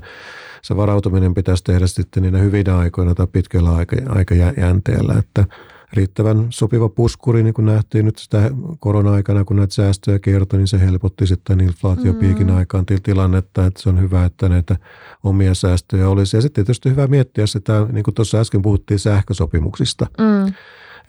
se 0.62 0.76
varautuminen 0.76 1.34
pitäisi 1.34 1.64
tehdä 1.64 1.88
sitten 1.88 2.24
niinä 2.24 2.38
hyvinä 2.38 2.78
aikoina 2.78 3.16
tai 3.16 3.28
pitkällä 3.28 3.76
aika, 3.76 3.96
aikajänteellä, 4.10 5.16
että– 5.20 5.46
riittävän 5.96 6.48
sopiva 6.50 6.90
puskuri, 6.90 7.44
niin 7.44 7.54
kuin 7.54 7.66
nähtiin 7.66 8.06
nyt 8.06 8.18
sitä 8.18 8.52
korona-aikana, 8.80 9.44
kun 9.44 9.56
näitä 9.58 9.74
säästöjä 9.74 10.20
kertoi, 10.20 10.60
niin 10.60 10.68
se 10.68 10.80
helpotti 10.80 11.28
sitten 11.28 11.62
inflaatiopiikin 11.62 12.48
mm. 12.48 12.56
aikaan 12.56 12.86
tilannetta, 13.04 13.66
että 13.66 13.82
se 13.82 13.90
on 13.90 14.02
hyvä, 14.02 14.26
että 14.26 14.50
näitä 14.50 14.76
omia 15.24 15.54
säästöjä 15.54 16.10
olisi. 16.10 16.38
Ja 16.38 16.42
sitten 16.42 16.66
tietysti 16.66 16.90
hyvä 16.90 17.08
miettiä 17.08 17.48
sitä, 17.48 17.88
niin 17.92 18.04
kuin 18.04 18.16
tuossa 18.16 18.40
äsken 18.40 18.62
puhuttiin 18.62 19.00
sähkösopimuksista, 19.00 20.08
mm. 20.18 20.54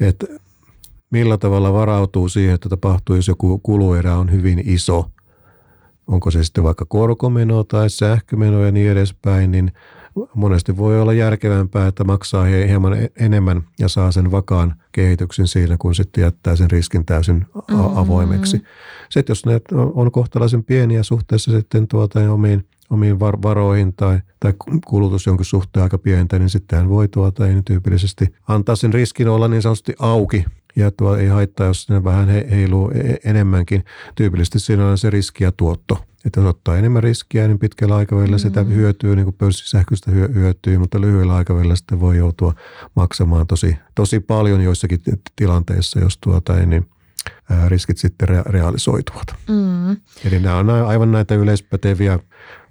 että 0.00 0.26
millä 1.10 1.38
tavalla 1.38 1.72
varautuu 1.72 2.28
siihen, 2.28 2.54
että 2.54 2.68
tapahtuu, 2.68 3.16
jos 3.16 3.28
joku 3.28 3.58
kuluerä 3.58 4.16
on 4.16 4.32
hyvin 4.32 4.62
iso, 4.64 5.10
onko 6.06 6.30
se 6.30 6.44
sitten 6.44 6.64
vaikka 6.64 6.84
korkomeno 6.84 7.64
tai 7.64 7.90
sähkömeno 7.90 8.64
ja 8.64 8.72
niin 8.72 8.90
edespäin, 8.90 9.50
niin– 9.50 9.72
monesti 10.34 10.76
voi 10.76 11.00
olla 11.00 11.12
järkevämpää, 11.12 11.86
että 11.86 12.04
maksaa 12.04 12.44
hieman 12.44 12.94
e- 12.94 13.10
enemmän 13.16 13.62
ja 13.78 13.88
saa 13.88 14.12
sen 14.12 14.30
vakaan 14.30 14.74
kehityksen 14.92 15.46
siinä, 15.46 15.76
kun 15.78 15.94
sitten 15.94 16.22
jättää 16.22 16.56
sen 16.56 16.70
riskin 16.70 17.04
täysin 17.04 17.36
mm-hmm. 17.36 17.96
avoimeksi. 17.96 18.62
Sitten 19.10 19.30
jos 19.30 19.46
ne 19.46 19.60
on 19.94 20.10
kohtalaisen 20.10 20.64
pieniä 20.64 21.02
suhteessa 21.02 21.50
sitten 21.50 21.88
tuota 21.88 22.32
omiin, 22.32 22.66
omiin 22.90 23.20
var- 23.20 23.42
varoihin 23.42 23.92
tai, 23.92 24.20
tai 24.40 24.54
kulutus 24.86 25.26
jonkin 25.26 25.44
suhteen 25.44 25.82
aika 25.84 25.98
pientä, 25.98 26.38
niin 26.38 26.50
sitten 26.50 26.88
voi 26.88 27.08
tuota 27.08 27.46
ei 27.46 27.62
tyypillisesti 27.64 28.34
antaa 28.48 28.76
sen 28.76 28.92
riskin 28.92 29.28
olla 29.28 29.48
niin 29.48 29.62
sanotusti 29.62 29.94
auki 29.98 30.44
ja 30.76 30.90
tuo 30.90 31.16
ei 31.16 31.26
haittaa, 31.26 31.66
jos 31.66 31.88
ne 31.88 32.04
vähän 32.04 32.28
heiluu 32.28 32.90
e- 32.90 33.30
enemmänkin. 33.30 33.84
Tyypillisesti 34.14 34.60
siinä 34.60 34.86
on 34.86 34.98
se 34.98 35.10
riski 35.10 35.44
ja 35.44 35.52
tuotto 35.52 35.98
että 36.26 36.40
jos 36.40 36.48
ottaa 36.48 36.76
enemmän 36.76 37.02
riskiä, 37.02 37.48
niin 37.48 37.58
pitkällä 37.58 37.96
aikavälillä 37.96 38.38
sitä 38.38 38.64
mm. 38.64 38.70
hyötyy, 38.70 39.16
niin 39.16 39.24
kuin 39.24 39.36
pörssisähköstä 39.38 40.10
hyötyy, 40.10 40.78
mutta 40.78 41.00
lyhyellä 41.00 41.34
aikavälillä 41.34 41.76
sitten 41.76 42.00
voi 42.00 42.16
joutua 42.16 42.54
maksamaan 42.96 43.46
tosi, 43.46 43.76
tosi 43.94 44.20
paljon 44.20 44.60
joissakin 44.60 45.00
tilanteissa, 45.36 46.00
jos 46.00 46.18
tuota 46.18 46.60
ei, 46.60 46.66
niin 46.66 46.86
riskit 47.68 47.98
sitten 47.98 48.28
realisoituvat. 48.46 49.26
Mm. 49.48 49.96
Eli 50.24 50.38
nämä 50.40 50.56
on 50.56 50.70
aivan 50.70 51.12
näitä 51.12 51.34
yleispäteviä 51.34 52.18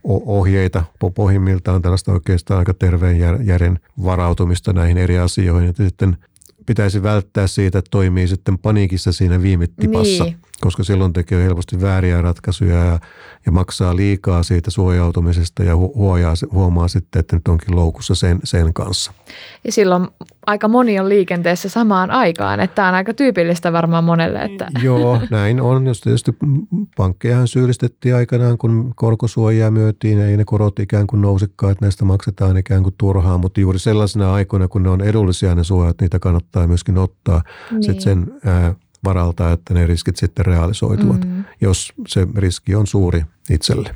ohjeita, 0.03 0.83
pohjimmiltaan 1.15 1.81
tällaista 1.81 2.11
oikeastaan 2.11 2.59
aika 2.59 2.73
terveen 2.73 3.19
järjen 3.45 3.79
varautumista 4.03 4.73
näihin 4.73 4.97
eri 4.97 5.19
asioihin. 5.19 5.69
Että 5.69 5.83
sitten 5.83 6.17
pitäisi 6.65 7.03
välttää 7.03 7.47
siitä, 7.47 7.79
että 7.79 7.91
toimii 7.91 8.27
sitten 8.27 8.57
paniikissa 8.57 9.11
siinä 9.11 9.41
viime 9.41 9.67
tipassa, 9.67 10.23
niin. 10.23 10.37
Koska 10.65 10.83
silloin 10.83 11.13
tekee 11.13 11.43
helposti 11.43 11.81
vääriä 11.81 12.21
ratkaisuja 12.21 12.75
ja, 12.85 12.99
ja 13.45 13.51
maksaa 13.51 13.95
liikaa 13.95 14.43
siitä 14.43 14.71
suojautumisesta 14.71 15.63
ja 15.63 15.73
hu- 15.73 15.95
huojaa, 15.95 16.33
huomaa 16.51 16.87
sitten, 16.87 17.19
että 17.19 17.35
nyt 17.35 17.47
onkin 17.47 17.75
loukussa 17.75 18.15
sen, 18.15 18.39
sen 18.43 18.73
kanssa. 18.73 19.13
Ja 19.63 19.71
silloin 19.71 20.07
aika 20.45 20.67
moni 20.67 20.99
on 20.99 21.09
liikenteessä 21.09 21.69
samaan 21.69 22.11
aikaan, 22.11 22.59
että 22.59 22.75
tämä 22.75 22.87
on 22.87 22.95
aika 22.95 23.13
tyypillistä 23.13 23.73
varmaan 23.73 24.03
monelle. 24.03 24.39
Että. 24.39 24.67
Joo, 24.83 25.21
näin 25.29 25.61
on. 25.61 25.87
Jos 25.87 26.01
tietysti 26.01 26.31
pankkejahan 26.97 27.47
syyllistettiin 27.47 28.15
aikanaan, 28.15 28.57
kun 28.57 28.93
korkosuojaa 28.95 29.71
myötiin, 29.71 30.19
ei 30.19 30.37
ne 30.37 30.45
korot 30.45 30.79
ikään 30.79 31.07
kuin 31.07 31.21
nousikaan, 31.21 31.71
että 31.71 31.85
näistä 31.85 32.05
maksetaan 32.05 32.57
ikään 32.57 32.83
kuin 32.83 32.95
turhaan, 32.97 33.39
mutta 33.39 33.59
juuri 33.59 33.79
sellaisena 33.79 34.33
aikoina, 34.33 34.67
kun 34.67 34.83
ne 34.83 34.89
on 34.89 35.01
edullisia 35.01 35.55
ne 35.55 35.63
suojat, 35.63 36.01
niitä 36.01 36.19
kannattaa 36.19 36.67
myöskin 36.67 36.97
ottaa 36.97 37.41
niin. 37.71 37.83
sit 37.83 38.01
sen 38.01 38.33
ää, 38.45 38.75
varalta, 39.05 39.51
että 39.51 39.73
ne 39.73 39.87
riskit 39.87 40.17
sitten 40.17 40.45
realisoituvat, 40.45 41.25
mm. 41.25 41.43
jos 41.61 41.93
se 42.07 42.27
riski 42.35 42.75
on 42.75 42.87
suuri 42.87 43.23
itselle. 43.49 43.95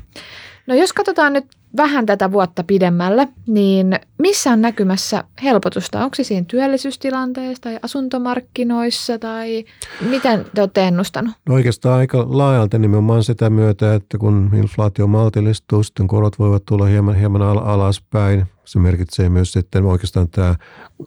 No 0.66 0.74
jos 0.74 0.92
katsotaan 0.92 1.32
nyt 1.32 1.44
vähän 1.76 2.06
tätä 2.06 2.32
vuotta 2.32 2.64
pidemmälle, 2.64 3.28
niin 3.46 3.98
missä 4.18 4.50
on 4.50 4.60
näkymässä 4.60 5.24
helpotusta? 5.42 6.04
Onko 6.04 6.14
se 6.14 6.24
siinä 6.24 6.44
työllisyystilanteessa 6.48 7.62
tai 7.62 7.78
asuntomarkkinoissa 7.82 9.18
tai 9.18 9.64
miten 10.00 10.46
te 10.54 10.60
olette 10.60 10.88
ennustanut? 10.88 11.32
No 11.48 11.54
oikeastaan 11.54 11.98
aika 11.98 12.26
laajalta 12.28 12.78
nimenomaan 12.78 13.24
sitä 13.24 13.50
myötä, 13.50 13.94
että 13.94 14.18
kun 14.18 14.50
inflaatio 14.54 15.06
maltillistuu, 15.06 15.82
sitten 15.82 16.08
korot 16.08 16.38
voivat 16.38 16.64
tulla 16.64 16.86
hieman, 16.86 17.16
hieman 17.16 17.42
alaspäin. 17.42 18.46
Se 18.70 18.78
merkitsee 18.78 19.28
myös 19.28 19.52
sitten 19.52 19.84
oikeastaan 19.84 20.28
tämä 20.28 20.54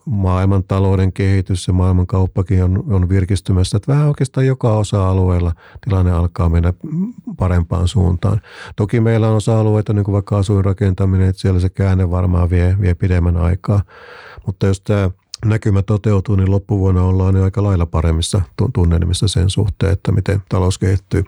maailman 0.06 0.64
talouden 0.64 1.14
kehitys 1.14 1.68
ja 1.68 1.74
maailman 1.74 2.08
kauppakin 2.08 2.64
on, 2.64 2.84
on 2.88 3.10
virkistymässä. 3.10 3.78
Että 3.78 3.92
vähän 3.92 4.08
oikeastaan 4.08 4.48
joka 4.48 4.78
osa-alueella 4.78 5.54
tilanne 5.84 6.12
alkaa 6.12 6.50
mennä 6.50 6.74
parempaan 7.38 7.88
suuntaan. 7.88 8.42
Toki 8.76 9.00
meillä 9.00 9.30
on 9.30 9.36
osa-alueita, 9.36 9.94
niin 9.94 10.04
kuin 10.04 10.14
vaikka 10.14 10.38
asuinrakentaminen, 10.38 11.30
että 11.30 11.42
siellä 11.42 11.60
se 11.60 11.70
käänne 11.70 12.10
varmaan 12.10 12.50
vie, 12.50 12.78
vie 12.82 12.94
pidemmän 12.94 13.38
aikaa. 13.38 13.82
Mutta 14.46 14.68
jos 14.68 14.82
tämä 14.82 15.10
näkymä 15.46 15.82
toteutuu, 15.82 16.36
niin 16.36 16.52
loppuvuonna 16.52 17.04
ollaan 17.04 17.36
jo 17.36 17.44
aika 17.44 17.64
lailla 17.64 17.86
paremmissa 17.86 18.42
tunnelmissa 18.74 19.28
sen 19.28 19.50
suhteen, 19.50 19.94
että 19.94 20.12
miten 20.12 20.44
talous 20.50 20.78
kehittyy. 20.78 21.24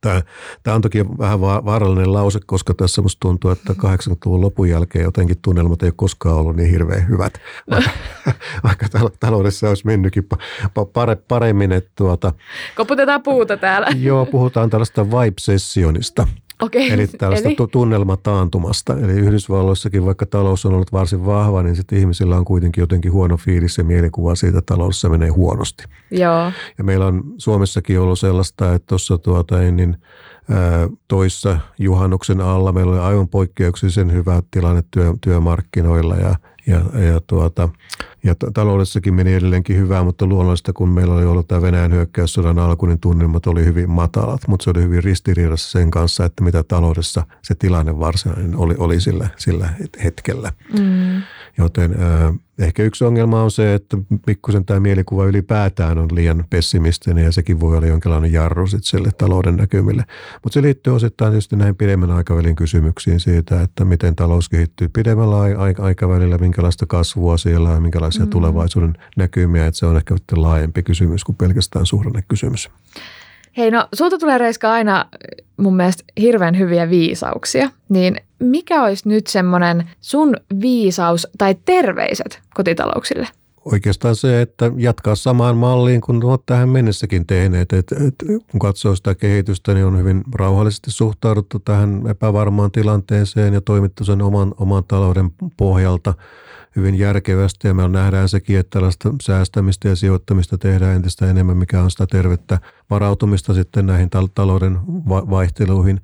Tämä, 0.00 0.22
tämä 0.62 0.74
on 0.74 0.80
toki 0.80 1.08
vähän 1.18 1.40
vaarallinen 1.40 2.12
lause, 2.12 2.40
koska 2.46 2.74
tässä 2.74 3.02
musta 3.02 3.20
tuntuu, 3.20 3.50
että 3.50 3.72
80-luvun 3.72 4.40
lopun 4.40 4.68
jälkeen 4.68 5.02
jotenkin 5.02 5.36
tunnelmat 5.42 5.82
ei 5.82 5.86
ole 5.86 5.94
koskaan 5.96 6.36
ollut 6.36 6.56
niin 6.56 6.70
hirveän 6.70 7.08
hyvät, 7.08 7.34
vaikka, 7.70 7.90
vaikka 8.64 8.86
taloudessa 9.20 9.68
olisi 9.68 9.86
mennytkin 9.86 10.28
paremmin. 11.28 11.72
Että 11.72 11.90
tuota, 11.96 12.32
Koputetaan 12.76 13.22
puuta 13.22 13.56
täällä. 13.56 13.86
Joo, 13.96 14.26
puhutaan 14.26 14.70
tällaista 14.70 15.06
vibe-sessionista. 15.06 16.26
Okay. 16.60 16.88
Eli 16.90 17.06
tällaista 17.06 17.48
Eli? 17.48 17.56
tunnelmataantumasta. 17.72 18.98
Eli 18.98 19.12
Yhdysvalloissakin, 19.12 20.06
vaikka 20.06 20.26
talous 20.26 20.66
on 20.66 20.74
ollut 20.74 20.92
varsin 20.92 21.26
vahva, 21.26 21.62
niin 21.62 21.76
sitten 21.76 21.98
ihmisillä 21.98 22.36
on 22.36 22.44
kuitenkin 22.44 22.82
jotenkin 22.82 23.12
huono 23.12 23.36
fiilis 23.36 23.78
ja 23.78 23.84
mielikuva 23.84 24.34
siitä, 24.34 24.58
että 24.58 24.74
taloudessa 24.74 25.08
menee 25.08 25.28
huonosti. 25.28 25.84
Joo. 26.10 26.52
Ja 26.78 26.84
meillä 26.84 27.06
on 27.06 27.22
Suomessakin 27.38 28.00
ollut 28.00 28.18
sellaista, 28.18 28.74
että 28.74 28.86
tuossa 28.86 29.18
tuota, 29.18 29.58
niin, 29.58 29.96
toissa 31.08 31.58
juhannuksen 31.78 32.40
alla 32.40 32.72
meillä 32.72 32.92
oli 32.92 33.00
aivan 33.00 33.28
poikkeuksellisen 33.28 34.12
hyvä 34.12 34.42
tilanne 34.50 34.82
työ, 34.90 35.14
työmarkkinoilla 35.20 36.16
ja 36.16 36.34
ja, 36.66 37.00
ja, 37.00 37.20
tuota, 37.26 37.68
ja 38.24 38.34
taloudessakin 38.54 39.14
meni 39.14 39.34
edelleenkin 39.34 39.76
hyvää, 39.76 40.02
mutta 40.02 40.26
luonnollista, 40.26 40.72
kun 40.72 40.88
meillä 40.88 41.14
oli 41.14 41.24
ollut 41.24 41.48
tämä 41.48 41.62
Venäjän 41.62 41.92
hyökkäyssodan 41.92 42.58
alku, 42.58 42.86
niin 42.86 43.00
tunnelmat 43.00 43.46
oli 43.46 43.64
hyvin 43.64 43.90
matalat, 43.90 44.40
mutta 44.48 44.64
se 44.64 44.70
oli 44.70 44.82
hyvin 44.82 45.04
ristiriidassa 45.04 45.70
sen 45.70 45.90
kanssa, 45.90 46.24
että 46.24 46.44
mitä 46.44 46.62
taloudessa 46.62 47.26
se 47.42 47.54
tilanne 47.54 47.98
varsinainen 47.98 48.56
oli, 48.56 48.74
oli 48.78 49.00
sillä, 49.00 49.28
sillä 49.36 49.68
hetkellä. 50.04 50.52
Mm. 50.78 51.22
Joten 51.58 51.96
ehkä 52.64 52.82
yksi 52.82 53.04
ongelma 53.04 53.42
on 53.42 53.50
se, 53.50 53.74
että 53.74 53.96
pikkusen 54.26 54.64
tämä 54.64 54.80
mielikuva 54.80 55.24
ylipäätään 55.24 55.98
on 55.98 56.08
liian 56.12 56.44
pessimistinen 56.50 57.24
ja 57.24 57.32
sekin 57.32 57.60
voi 57.60 57.76
olla 57.76 57.86
jonkinlainen 57.86 58.32
jarru 58.32 58.66
sille 58.80 59.10
talouden 59.18 59.56
näkymille. 59.56 60.04
Mutta 60.42 60.54
se 60.54 60.62
liittyy 60.62 60.94
osittain 60.94 61.32
tietysti 61.32 61.56
näihin 61.56 61.76
pidemmän 61.76 62.10
aikavälin 62.10 62.56
kysymyksiin 62.56 63.20
siitä, 63.20 63.62
että 63.62 63.84
miten 63.84 64.16
talous 64.16 64.48
kehittyy 64.48 64.88
pidemmällä 64.88 65.36
aikavälillä, 65.78 66.38
minkälaista 66.38 66.86
kasvua 66.86 67.36
siellä 67.36 67.70
on, 67.70 67.82
minkälaisia 67.82 68.24
mm. 68.24 68.30
tulevaisuuden 68.30 68.94
näkymiä. 69.16 69.66
Että 69.66 69.78
se 69.78 69.86
on 69.86 69.96
ehkä 69.96 70.14
laajempi 70.32 70.82
kysymys 70.82 71.24
kuin 71.24 71.36
pelkästään 71.36 71.86
suhdannekysymys. 71.86 72.70
Hei, 73.56 73.70
no 73.70 73.88
sulta 73.94 74.18
tulee 74.18 74.38
Reiska 74.38 74.72
aina 74.72 75.06
mun 75.56 75.76
mielestä 75.76 76.04
hirveän 76.20 76.58
hyviä 76.58 76.90
viisauksia, 76.90 77.70
niin 77.88 78.16
mikä 78.38 78.82
olisi 78.84 79.08
nyt 79.08 79.26
semmoinen 79.26 79.90
sun 80.00 80.36
viisaus 80.60 81.28
tai 81.38 81.56
terveiset 81.64 82.40
kotitalouksille? 82.54 83.28
Oikeastaan 83.64 84.16
se, 84.16 84.40
että 84.40 84.70
jatkaa 84.76 85.14
samaan 85.14 85.56
malliin 85.56 86.00
kuin 86.00 86.24
olet 86.24 86.40
tähän 86.46 86.68
mennessäkin 86.68 87.26
tehneet. 87.26 87.72
Et, 87.72 87.92
et, 87.92 88.14
kun 88.50 88.60
katsoo 88.60 88.96
sitä 88.96 89.14
kehitystä, 89.14 89.74
niin 89.74 89.86
on 89.86 89.98
hyvin 89.98 90.22
rauhallisesti 90.34 90.90
suhtauduttu 90.90 91.58
tähän 91.58 92.02
epävarmaan 92.10 92.70
tilanteeseen 92.70 93.54
ja 93.54 93.60
toimittu 93.60 94.04
sen 94.04 94.22
oman, 94.22 94.54
oman 94.58 94.84
talouden 94.88 95.30
pohjalta– 95.56 96.14
hyvin 96.76 96.98
järkevästi 96.98 97.68
ja 97.68 97.74
me 97.74 97.88
nähdään 97.88 98.28
sekin, 98.28 98.58
että 98.58 98.70
tällaista 98.70 99.14
säästämistä 99.22 99.88
ja 99.88 99.96
sijoittamista 99.96 100.58
tehdään 100.58 100.96
entistä 100.96 101.30
enemmän, 101.30 101.56
mikä 101.56 101.82
on 101.82 101.90
sitä 101.90 102.06
tervettä 102.06 102.58
varautumista 102.90 103.54
sitten 103.54 103.86
näihin 103.86 104.10
talouden 104.34 104.78
vaihteluihin. 105.08 106.00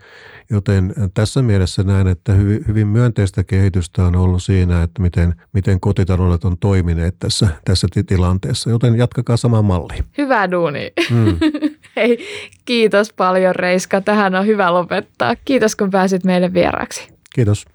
Joten 0.51 0.95
tässä 1.15 1.43
mielessä 1.43 1.83
näen, 1.83 2.07
että 2.07 2.33
hyvin, 2.69 2.87
myönteistä 2.87 3.45
kehitystä 3.45 4.05
on 4.05 4.17
ollut 4.17 4.43
siinä, 4.43 4.83
että 4.83 5.03
miten, 5.03 5.35
miten 5.53 5.81
kotitaloudet 5.81 6.45
on 6.45 6.59
toimineet 6.59 7.17
tässä, 7.19 7.49
tässä 7.65 7.87
tilanteessa. 8.07 8.71
Joten 8.71 8.99
jatkakaa 8.99 9.37
samaan 9.37 9.65
malliin. 9.65 10.05
Hyvä 10.19 10.51
duuni. 10.51 10.93
Mm. 11.11 11.37
Hei, 11.97 12.19
kiitos 12.65 13.13
paljon 13.13 13.55
Reiska. 13.55 14.01
Tähän 14.01 14.35
on 14.35 14.47
hyvä 14.47 14.75
lopettaa. 14.75 15.35
Kiitos 15.45 15.77
kun 15.77 15.91
pääsit 15.91 16.25
meille 16.25 16.53
vieraaksi. 16.53 17.09
Kiitos. 17.35 17.67